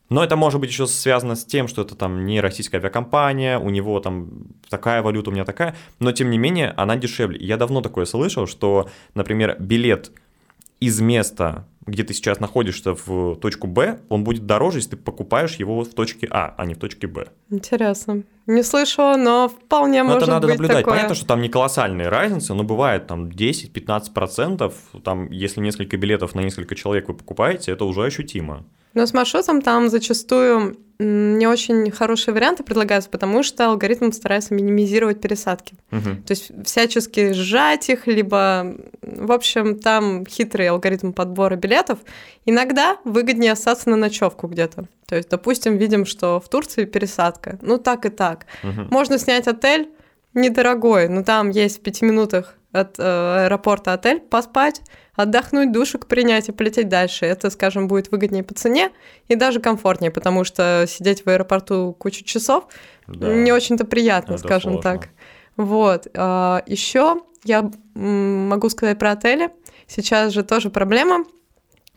[0.09, 3.71] Но это может быть еще связано с тем, что это там не российская авиакомпания, у
[3.71, 7.39] него там такая валюта, у меня такая, но тем не менее она дешевле.
[7.45, 10.13] Я давно такое слышал, что, например, билет
[10.81, 15.57] из места, где ты сейчас находишься в точку Б, он будет дороже, если ты покупаешь
[15.57, 17.29] его в точке А, а не в точке Б.
[17.51, 18.23] Интересно.
[18.49, 20.79] Не слышала, но вполне Но может это надо быть наблюдать.
[20.79, 20.95] такое.
[20.95, 24.73] Понятно, что там не колоссальные разницы, но бывает там 10-15%.
[25.05, 28.65] Там, если несколько билетов на несколько человек вы покупаете, это уже ощутимо.
[28.95, 35.21] Но с маршрутом там зачастую не очень хорошие варианты предлагаются, потому что алгоритм старается минимизировать
[35.21, 35.77] пересадки.
[35.91, 36.23] Мгм.
[36.25, 41.99] То есть всячески сжать их, либо, в общем, там хитрый алгоритм подбора билетов.
[42.47, 44.87] Иногда выгоднее остаться на ночевку где-то.
[45.07, 47.59] То есть, допустим, видим, что в Турции пересадка.
[47.63, 48.38] Ну, так и так.
[48.63, 48.89] Мгм.
[48.91, 49.91] Можно снять отель
[50.35, 53.03] недорогой, но там есть в пяти минутах от э,
[53.47, 54.83] аэропорта отель, поспать,
[55.15, 57.25] отдохнуть, душик принять и полететь дальше.
[57.27, 58.91] Это, скажем, будет выгоднее по цене
[59.27, 62.69] и даже комфортнее, потому что сидеть в аэропорту кучу часов
[63.07, 63.33] Да.
[63.35, 64.83] не очень-то приятно, Это скажем сложно.
[64.83, 65.09] так.
[65.57, 66.07] Вот.
[66.69, 69.51] Еще я могу сказать про отели.
[69.87, 71.25] Сейчас же тоже проблема.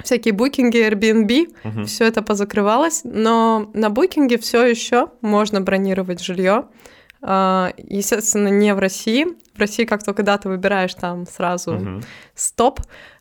[0.03, 1.85] Всякие букинги, Airbnb, Мгм.
[1.85, 6.65] все это позакрывалось, но на букинге все еще можно бронировать жилье.
[7.21, 9.25] А, Естественно, не в России.
[9.55, 12.03] В России, как только дату выбираешь, там сразу Мгм.
[12.35, 12.79] стоп.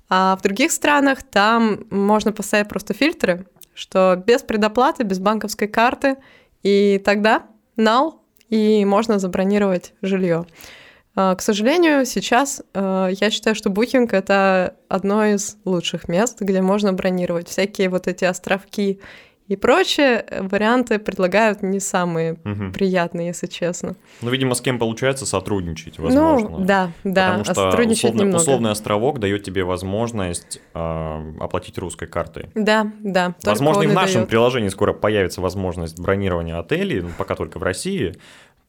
[0.09, 6.17] А в других странах там можно поставить просто фильтры, что без предоплаты, без банковской карты,
[6.63, 7.45] и тогда
[7.77, 10.47] нал, и можно забронировать жилье.
[11.17, 16.63] А, К сожалению, сейчас э, я считаю, что Booking— это одно из лучших мест, где
[16.63, 17.49] можно бронировать.
[17.49, 19.01] Всякие вот эти островки
[19.49, 22.73] и прочие э, варианты предлагают не самые Мгм.
[22.73, 23.97] приятные, если честно.
[24.23, 26.49] Ну, видимо, с кем получается сотрудничать, возможно.
[26.51, 28.41] Ну, да, да, Потому что сотрудничать условно- немного.
[28.43, 32.51] условный островок дает тебе возможность а, оплатить русской картой.
[32.55, 33.35] Да, да.
[33.43, 34.29] Возможно, и в нашем даёт.
[34.29, 38.15] приложении скоро появится возможность бронирования отелей, ну, пока только в России,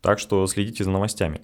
[0.01, 1.41] так что следите за новостями.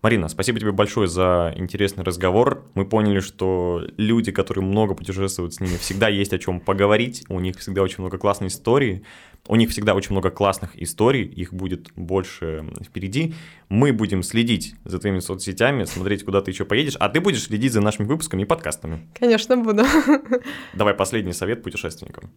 [0.00, 2.64] Марина, спасибо тебе большое за интересный разговор.
[2.74, 7.40] Мы поняли, что люди, которые много путешествуют с ними, всегда есть о чем поговорить, у
[7.40, 9.02] них всегда очень много классной истории,
[9.48, 13.34] у них всегда очень много классных историй, их будет больше впереди.
[13.68, 17.72] Мы будем следить за твоими соцсетями, смотреть, куда ты еще поедешь, а ты будешь следить
[17.72, 19.08] за нашими выпусками и подкастами.
[19.18, 19.84] Конечно, буду.
[20.74, 22.30] Давай последний совет путешественникам.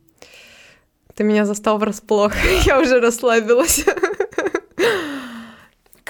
[1.13, 2.33] Ты меня застал врасплох.
[2.65, 3.85] Я уже расслабилась.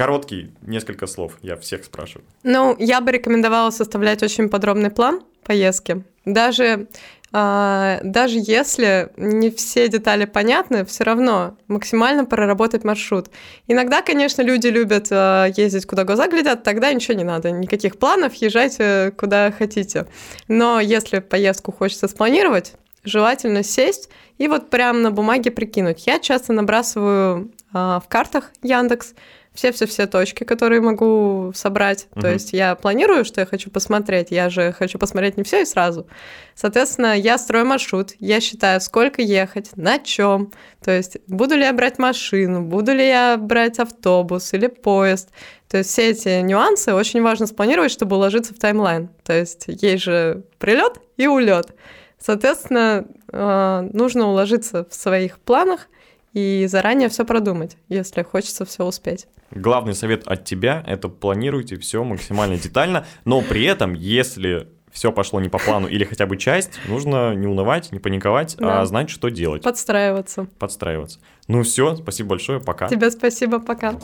[0.02, 2.26] Короткий, несколько слов, я всех спрашиваю.
[2.42, 6.04] Ну, я бы рекомендовала составлять очень подробный план поездки.
[6.26, 6.88] Даже,
[7.32, 13.28] а, даже если не все детали понятны, все равно максимально проработать маршрут.
[13.68, 18.34] Иногда, конечно, люди любят а, ездить, куда глаза глядят, тогда ничего не надо, никаких планов,
[18.34, 20.08] езжайте куда хотите.
[20.48, 22.74] Но если поездку хочется спланировать,
[23.04, 26.08] желательно сесть и вот прям на бумаге прикинуть.
[26.08, 29.14] Я часто набрасываю в картах Яндекс
[29.54, 32.08] все-все-все точки, которые могу собрать.
[32.12, 32.22] Угу.
[32.22, 35.66] То есть я планирую, что я хочу посмотреть, я же хочу посмотреть не все и
[35.66, 36.08] сразу.
[36.56, 40.52] Соответственно, я строю маршрут, я считаю, сколько ехать, на чем.
[40.84, 45.30] То есть буду ли я брать машину, буду ли я брать автобус или поезд.
[45.68, 49.10] То есть все эти нюансы очень важно спланировать, чтобы уложиться в таймлайн.
[49.24, 51.74] То есть есть же прилет и улет.
[52.20, 55.88] Соответственно, э, нужно уложиться в своих планах
[56.34, 59.28] и заранее все продумать, если хочется все успеть.
[59.52, 65.40] Главный совет от тебя– это планируйте все максимально детально, но при этом, если все пошло
[65.40, 68.82] не по плану или хотя бы часть, нужно не унывать, не паниковать, а да.
[68.82, 69.64] а знать, что делать.
[69.64, 70.48] Подстраиваться.
[70.60, 71.20] Подстраиваться.
[71.48, 72.88] Ну все, спасибо большое, пока.
[72.88, 73.98] Тебе спасибо, пока.